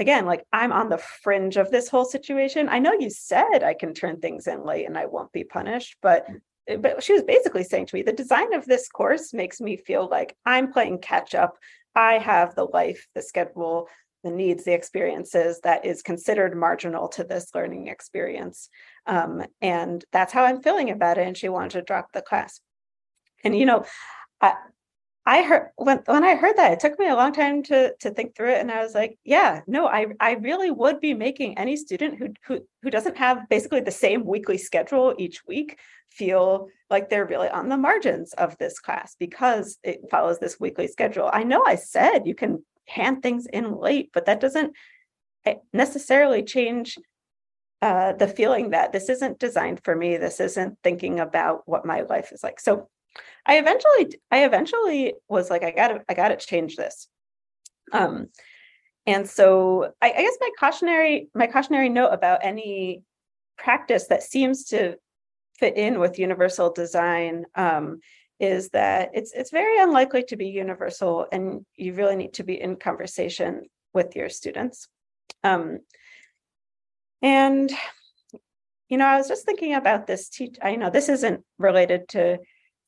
again, 0.00 0.26
like 0.26 0.44
I'm 0.52 0.72
on 0.72 0.88
the 0.88 0.98
fringe 0.98 1.56
of 1.56 1.70
this 1.70 1.88
whole 1.88 2.04
situation. 2.04 2.68
I 2.68 2.80
know 2.80 2.92
you 2.92 3.08
said 3.08 3.62
I 3.62 3.74
can 3.74 3.94
turn 3.94 4.18
things 4.18 4.48
in 4.48 4.64
late 4.64 4.86
and 4.86 4.98
I 4.98 5.06
won't 5.06 5.30
be 5.30 5.44
punished, 5.44 5.96
but 6.02 6.26
eh, 6.66 6.76
but 6.76 7.04
she 7.04 7.12
was 7.12 7.22
basically 7.22 7.62
saying 7.62 7.86
to 7.86 7.94
me 7.94 8.02
the 8.02 8.12
design 8.12 8.52
of 8.52 8.66
this 8.66 8.88
course 8.88 9.32
makes 9.32 9.60
me 9.60 9.76
feel 9.76 10.08
like 10.08 10.36
i'm 10.46 10.72
playing 10.72 10.96
catch 10.98 11.34
up 11.34 11.56
i 11.96 12.18
have 12.18 12.54
the 12.54 12.62
life 12.62 13.08
the 13.16 13.20
schedule 13.20 13.88
the 14.22 14.30
needs, 14.30 14.64
the 14.64 14.74
experiences 14.74 15.60
that 15.62 15.84
is 15.84 16.02
considered 16.02 16.56
marginal 16.56 17.08
to 17.08 17.24
this 17.24 17.54
learning 17.54 17.88
experience. 17.88 18.68
Um, 19.06 19.44
and 19.60 20.04
that's 20.12 20.32
how 20.32 20.44
I'm 20.44 20.62
feeling 20.62 20.90
about 20.90 21.18
it. 21.18 21.26
And 21.26 21.36
she 21.36 21.48
wanted 21.48 21.72
to 21.72 21.82
drop 21.82 22.12
the 22.12 22.22
class. 22.22 22.60
And, 23.44 23.56
you 23.58 23.66
know, 23.66 23.84
I, 24.40 24.54
I 25.24 25.42
heard 25.42 25.70
when 25.76 25.98
when 26.06 26.24
I 26.24 26.34
heard 26.34 26.56
that, 26.56 26.72
it 26.72 26.80
took 26.80 26.98
me 26.98 27.06
a 27.08 27.14
long 27.14 27.32
time 27.32 27.62
to 27.64 27.94
to 28.00 28.10
think 28.10 28.34
through 28.34 28.50
it, 28.54 28.60
and 28.60 28.72
I 28.72 28.82
was 28.82 28.92
like, 28.92 29.18
yeah, 29.24 29.60
no, 29.68 29.86
I 29.86 30.06
I 30.18 30.32
really 30.32 30.72
would 30.72 30.98
be 30.98 31.14
making 31.14 31.58
any 31.58 31.76
student 31.76 32.18
who 32.18 32.30
who 32.44 32.66
who 32.82 32.90
doesn't 32.90 33.16
have 33.18 33.48
basically 33.48 33.80
the 33.80 33.92
same 33.92 34.26
weekly 34.26 34.58
schedule 34.58 35.14
each 35.18 35.46
week 35.46 35.78
feel 36.10 36.68
like 36.90 37.08
they're 37.08 37.24
really 37.24 37.48
on 37.48 37.68
the 37.68 37.76
margins 37.76 38.32
of 38.34 38.58
this 38.58 38.78
class 38.80 39.14
because 39.18 39.78
it 39.84 40.00
follows 40.10 40.40
this 40.40 40.58
weekly 40.58 40.88
schedule. 40.88 41.30
I 41.32 41.44
know 41.44 41.64
I 41.64 41.76
said 41.76 42.26
you 42.26 42.34
can 42.34 42.64
hand 42.86 43.22
things 43.22 43.46
in 43.46 43.76
late, 43.76 44.10
but 44.12 44.26
that 44.26 44.40
doesn't 44.40 44.74
eh, 45.44 45.56
necessarily 45.72 46.42
change 46.42 46.98
uh, 47.80 48.12
the 48.12 48.28
feeling 48.28 48.70
that 48.70 48.92
this 48.92 49.08
isn't 49.08 49.38
designed 49.38 49.80
for 49.82 49.94
me. 49.96 50.16
This 50.16 50.40
isn't 50.40 50.78
thinking 50.84 51.18
about 51.18 51.62
what 51.66 51.84
my 51.84 52.02
life 52.02 52.30
is 52.32 52.42
like. 52.42 52.60
So 52.60 52.88
I 53.44 53.58
eventually, 53.58 54.20
I 54.30 54.44
eventually 54.44 55.14
was 55.28 55.50
like, 55.50 55.64
I 55.64 55.72
gotta, 55.72 56.02
I 56.08 56.14
gotta 56.14 56.36
change 56.36 56.76
this. 56.76 57.08
Um, 57.92 58.28
and 59.06 59.28
so 59.28 59.92
I, 60.00 60.12
I 60.12 60.22
guess 60.22 60.36
my 60.40 60.50
cautionary, 60.58 61.28
my 61.34 61.48
cautionary 61.48 61.88
note 61.88 62.10
about 62.10 62.44
any 62.44 63.02
practice 63.58 64.06
that 64.08 64.22
seems 64.22 64.64
to 64.66 64.96
fit 65.58 65.76
in 65.76 65.98
with 65.98 66.18
universal 66.18 66.72
design 66.72 67.44
um, 67.54 68.00
is 68.42 68.70
that 68.70 69.10
it's 69.14 69.32
it's 69.32 69.52
very 69.52 69.80
unlikely 69.80 70.24
to 70.24 70.36
be 70.36 70.48
universal, 70.48 71.26
and 71.30 71.64
you 71.76 71.94
really 71.94 72.16
need 72.16 72.34
to 72.34 72.42
be 72.42 72.60
in 72.60 72.74
conversation 72.74 73.66
with 73.94 74.16
your 74.16 74.28
students. 74.28 74.88
Um, 75.44 75.78
and 77.22 77.72
you 78.88 78.98
know, 78.98 79.06
I 79.06 79.16
was 79.16 79.28
just 79.28 79.46
thinking 79.46 79.74
about 79.74 80.08
this. 80.08 80.28
Teach, 80.28 80.56
I 80.60 80.74
know 80.74 80.90
this 80.90 81.08
isn't 81.08 81.44
related 81.56 82.08
to 82.08 82.40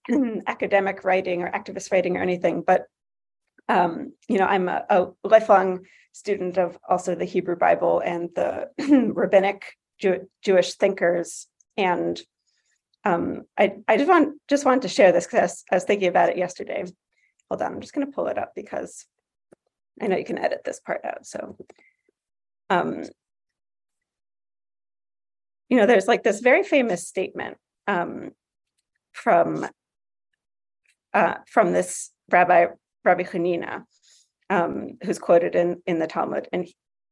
academic 0.49 1.05
writing 1.05 1.43
or 1.43 1.53
activist 1.53 1.93
writing 1.93 2.17
or 2.17 2.21
anything, 2.23 2.65
but 2.67 2.87
um, 3.69 4.13
you 4.29 4.39
know, 4.39 4.47
I'm 4.47 4.69
a, 4.69 4.85
a, 4.91 5.07
lifelong 5.23 5.87
student 6.13 6.59
of 6.59 6.77
also 6.87 7.15
the 7.15 7.25
Hebrew 7.25 7.57
Bible 7.57 8.01
and 8.05 8.29
the 8.35 8.71
rabbinic 9.15 9.65
Jew- 10.01 10.29
Jewish 10.43 10.75
thinkers, 10.75 11.47
and 11.77 12.21
um, 13.05 13.43
I 13.59 13.77
I 13.87 13.97
just 13.97 14.09
want 14.09 14.41
just 14.49 14.65
wanted 14.65 14.83
to 14.83 14.89
share 14.89 15.13
this 15.13 15.27
because 15.27 15.65
I 15.71 15.77
was 15.77 15.85
thinking 15.85 16.09
about 16.09 16.31
it 16.31 16.39
yesterday. 16.39 16.85
Hold 17.51 17.63
on, 17.63 17.75
I'm 17.75 17.81
just 17.81 17.93
going 17.93 18.07
to 18.07 18.13
pull 18.13 18.29
it 18.29 18.39
up 18.39 18.53
because 18.57 19.07
I 20.01 20.07
know 20.07 20.17
you 20.17 20.25
can 20.25 20.39
edit 20.39 20.63
this 20.65 20.81
part 20.81 21.05
out. 21.05 21.27
So, 21.27 21.57
um, 22.71 23.05
you 25.69 25.77
know, 25.77 25.87
there's 25.87 26.09
like 26.09 26.23
this 26.23 26.41
very 26.41 26.63
famous 26.63 27.07
statement 27.07 27.59
um, 27.87 28.31
from 29.13 29.67
uh, 31.13 31.35
from 31.47 31.73
this 31.73 32.11
rabbi 32.31 32.67
Rabbi 33.05 33.25
Hanina, 33.25 33.85
um, 34.49 34.99
who's 35.03 35.19
quoted 35.19 35.55
in 35.55 35.83
in 35.87 35.99
the 35.99 36.07
Talmud, 36.07 36.49
and 36.53 36.67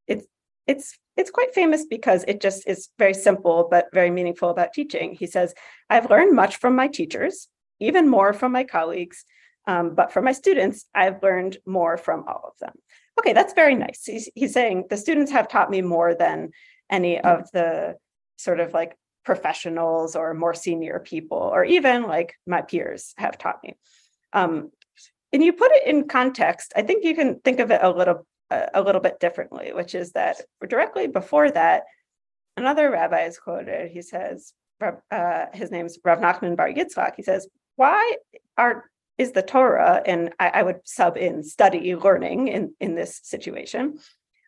it's 0.09 0.27
it's 0.67 0.99
it's 1.17 1.31
quite 1.31 1.55
famous 1.55 1.87
because 1.87 2.25
it 2.27 2.41
just 2.41 2.67
is 2.67 2.89
very 2.99 3.15
simple 3.15 3.69
but 3.71 3.89
very 3.93 4.11
meaningful 4.11 4.51
about 4.51 4.73
teaching. 4.73 5.15
He 5.15 5.27
says, 5.27 5.55
"I've 5.91 6.11
learned 6.11 6.35
much 6.35 6.57
from 6.57 6.75
my 6.75 6.89
teachers, 6.89 7.49
even 7.81 8.09
more 8.09 8.33
from 8.33 8.53
my 8.53 8.65
colleagues, 8.65 9.25
um, 9.67 9.95
but 9.95 10.13
from 10.13 10.25
my 10.25 10.33
students, 10.33 10.87
I've 10.95 11.23
learned 11.23 11.59
more 11.67 11.97
from 11.97 12.25
all 12.27 12.43
of 12.45 12.59
them." 12.61 12.75
Okay, 13.19 13.33
that's 13.33 13.53
very 13.53 13.75
nice. 13.75 14.05
He's, 14.05 14.31
he's 14.35 14.53
saying 14.53 14.87
the 14.89 14.97
students 14.97 15.33
have 15.33 15.49
taught 15.49 15.71
me 15.71 15.83
more 15.83 16.15
than 16.15 16.51
any 16.91 17.21
of 17.21 17.51
the 17.53 17.97
sort 18.37 18.61
of 18.61 18.73
like 18.73 18.97
professionals 19.25 20.17
or 20.17 20.35
more 20.35 20.55
senior 20.55 20.99
people, 20.99 21.39
or 21.39 21.65
even 21.65 22.05
like 22.05 22.35
my 22.47 22.63
peers 22.63 23.15
have 23.19 23.39
taught 23.39 23.63
me. 23.63 23.77
Um, 24.33 24.71
and 25.33 25.43
you 25.43 25.53
put 25.53 25.73
it 25.73 25.87
in 25.87 26.09
context, 26.09 26.73
I 26.77 26.83
think 26.83 27.05
you 27.05 27.15
can 27.15 27.41
think 27.41 27.61
of 27.61 27.71
it 27.71 27.81
a 27.83 27.91
little 27.91 28.27
a 28.75 28.83
little 28.83 29.01
bit 29.01 29.21
differently, 29.21 29.73
which 29.73 29.95
is 29.95 30.13
that 30.13 30.41
directly 30.69 31.07
before 31.07 31.51
that, 31.51 31.85
another 32.57 32.91
rabbi 32.91 33.23
is 33.25 33.39
quoted. 33.39 33.91
He 33.91 34.03
says, 34.03 34.53
uh, 35.11 35.47
his 35.53 35.71
name's 35.71 35.99
Rav 36.05 36.19
Nachman 36.19 36.57
Bar 36.57 36.73
Yitzchak. 36.73 37.15
He 37.17 37.23
says, 37.23 37.49
"Why 37.77 38.17
are 38.57 38.91
is 39.19 39.33
the 39.33 39.43
Torah?" 39.43 40.03
And 40.05 40.33
I, 40.39 40.49
I 40.49 40.63
would 40.63 40.81
sub 40.85 41.17
in 41.17 41.43
study, 41.43 41.95
learning 41.95 42.49
in 42.49 42.75
in 42.81 42.95
this 42.95 43.21
situation, 43.23 43.99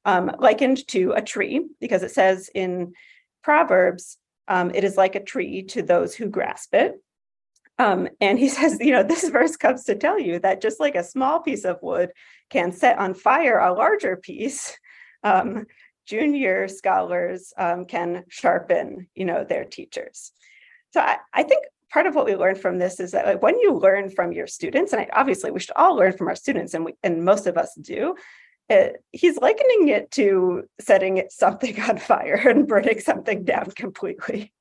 um, 0.05 0.35
likened 0.39 0.87
to 0.89 1.13
a 1.13 1.23
tree 1.23 1.67
because 1.81 2.03
it 2.03 2.11
says 2.11 2.51
in 2.55 2.95
Proverbs, 3.43 4.19
um, 4.49 4.73
"It 4.75 4.85
is 4.85 4.97
like 4.97 5.15
a 5.15 5.23
tree 5.23 5.63
to 5.65 5.83
those 5.83 6.15
who 6.15 6.29
grasp 6.29 6.75
it." 6.75 7.01
Um, 7.79 8.09
and 8.21 8.39
he 8.39 8.49
says, 8.59 8.79
you 8.81 8.93
know, 8.93 9.03
this 9.03 9.29
verse 9.29 9.57
comes 9.57 9.85
to 9.85 9.95
tell 9.95 10.19
you 10.19 10.39
that 10.41 10.61
just 10.61 10.81
like 10.81 10.95
a 10.95 11.05
small 11.05 11.41
piece 11.41 11.65
of 11.65 11.79
wood 11.83 12.11
can 12.51 12.73
set 12.73 12.99
on 12.99 13.15
fire 13.15 13.59
a 13.59 13.73
larger 13.73 14.17
piece, 14.17 14.77
um, 15.25 15.67
junior 16.07 16.69
scholars 16.69 17.53
um, 17.57 17.87
can 17.87 18.25
sharpen, 18.29 19.09
you 19.15 19.25
know, 19.25 19.45
their 19.45 19.65
teachers. 19.65 20.33
So 20.93 21.01
I, 21.01 21.17
I, 21.33 21.43
think 21.45 21.65
part 21.91 22.07
of 22.07 22.15
what 22.15 22.27
we 22.27 22.37
learn 22.37 22.57
from 22.57 22.79
this 22.79 23.01
is 23.01 23.13
that 23.13 23.27
like, 23.27 23.43
when 23.43 23.59
you 23.59 23.73
learn 23.73 24.11
from 24.11 24.31
your 24.31 24.47
students, 24.47 24.93
and 24.93 25.01
I, 25.01 25.09
obviously 25.15 25.51
we 25.51 25.61
should 25.61 25.75
all 25.77 25.97
learn 25.97 26.13
from 26.13 26.29
our 26.29 26.37
students, 26.37 26.75
and 26.75 26.85
we, 26.85 26.95
and 27.03 27.25
most 27.25 27.47
of 27.47 27.57
us 27.57 27.75
do, 27.81 28.15
it, 28.69 29.03
he's 29.13 29.37
likening 29.39 29.89
it 29.89 30.11
to 30.13 30.65
setting 30.81 31.23
something 31.31 31.81
on 31.83 31.99
fire 31.99 32.35
and 32.49 32.67
burning 32.67 33.01
something 33.01 33.45
down 33.45 33.71
completely. 33.73 34.53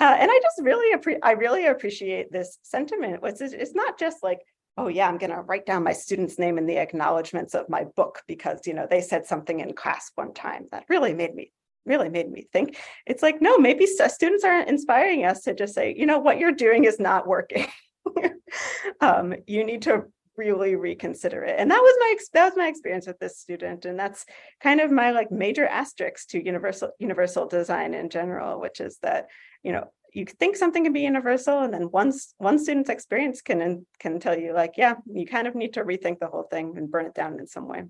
Uh, 0.00 0.16
and 0.18 0.30
I 0.30 0.40
just 0.42 0.60
really 0.62 0.96
appre- 0.96 1.20
I 1.22 1.32
really 1.32 1.66
appreciate 1.66 2.32
this 2.32 2.58
sentiment. 2.62 3.20
It's, 3.22 3.40
it's 3.40 3.74
not 3.74 3.98
just 3.98 4.22
like, 4.22 4.40
oh 4.76 4.88
yeah, 4.88 5.08
I'm 5.08 5.18
going 5.18 5.30
to 5.30 5.40
write 5.40 5.66
down 5.66 5.84
my 5.84 5.92
student's 5.92 6.38
name 6.38 6.58
in 6.58 6.66
the 6.66 6.78
acknowledgments 6.78 7.54
of 7.54 7.68
my 7.68 7.84
book 7.84 8.22
because 8.26 8.66
you 8.66 8.74
know 8.74 8.86
they 8.88 9.00
said 9.00 9.26
something 9.26 9.60
in 9.60 9.74
class 9.74 10.10
one 10.14 10.34
time 10.34 10.66
that 10.72 10.84
really 10.88 11.14
made 11.14 11.34
me 11.34 11.52
really 11.86 12.08
made 12.08 12.30
me 12.30 12.46
think. 12.52 12.76
It's 13.06 13.22
like 13.22 13.40
no, 13.40 13.58
maybe 13.58 13.86
st- 13.86 14.10
students 14.10 14.44
aren't 14.44 14.68
inspiring 14.68 15.24
us 15.24 15.42
to 15.42 15.54
just 15.54 15.74
say, 15.74 15.94
you 15.96 16.06
know, 16.06 16.18
what 16.18 16.38
you're 16.38 16.52
doing 16.52 16.84
is 16.84 16.98
not 16.98 17.26
working. 17.26 17.66
um, 19.00 19.34
you 19.46 19.64
need 19.64 19.82
to 19.82 20.04
really 20.38 20.76
reconsider 20.76 21.44
it 21.44 21.56
and 21.58 21.70
that 21.70 21.80
was 21.80 21.96
my 21.98 22.16
that 22.32 22.44
was 22.44 22.56
my 22.56 22.68
experience 22.68 23.06
with 23.06 23.18
this 23.18 23.38
student 23.38 23.84
and 23.84 23.98
that's 23.98 24.24
kind 24.62 24.80
of 24.80 24.90
my 24.90 25.10
like 25.10 25.30
major 25.30 25.66
asterisk 25.66 26.28
to 26.28 26.42
universal 26.42 26.90
universal 26.98 27.46
design 27.46 27.92
in 27.92 28.08
general 28.08 28.60
which 28.60 28.80
is 28.80 28.98
that 29.02 29.26
you 29.62 29.72
know 29.72 29.84
you 30.14 30.24
think 30.24 30.56
something 30.56 30.84
can 30.84 30.92
be 30.92 31.00
universal 31.00 31.58
and 31.60 31.74
then 31.74 31.90
once 31.90 32.34
one 32.38 32.58
student's 32.58 32.88
experience 32.88 33.42
can 33.42 33.84
can 33.98 34.18
tell 34.20 34.38
you 34.38 34.54
like 34.54 34.74
yeah 34.76 34.94
you 35.12 35.26
kind 35.26 35.46
of 35.46 35.54
need 35.54 35.74
to 35.74 35.84
rethink 35.84 36.18
the 36.20 36.28
whole 36.28 36.46
thing 36.50 36.74
and 36.76 36.90
burn 36.90 37.06
it 37.06 37.14
down 37.14 37.38
in 37.38 37.46
some 37.46 37.68
way 37.68 37.84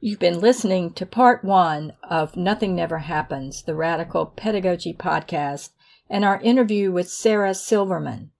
You've 0.00 0.18
been 0.18 0.40
listening 0.40 0.94
to 0.94 1.06
part 1.06 1.44
one 1.44 1.92
of 2.02 2.36
Nothing 2.36 2.74
Never 2.74 2.98
Happens, 2.98 3.62
the 3.62 3.74
Radical 3.74 4.26
Pedagogy 4.26 4.92
Podcast, 4.92 5.70
and 6.08 6.24
our 6.24 6.40
interview 6.40 6.90
with 6.90 7.10
Sarah 7.10 7.54
Silverman. 7.54 8.30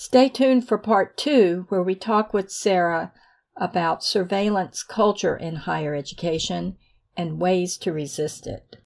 Stay 0.00 0.28
tuned 0.28 0.68
for 0.68 0.78
part 0.78 1.16
two, 1.16 1.66
where 1.70 1.82
we 1.82 1.96
talk 1.96 2.32
with 2.32 2.52
Sarah 2.52 3.12
about 3.56 4.04
surveillance 4.04 4.84
culture 4.84 5.36
in 5.36 5.56
higher 5.56 5.92
education 5.92 6.76
and 7.16 7.40
ways 7.40 7.76
to 7.78 7.92
resist 7.92 8.46
it. 8.46 8.76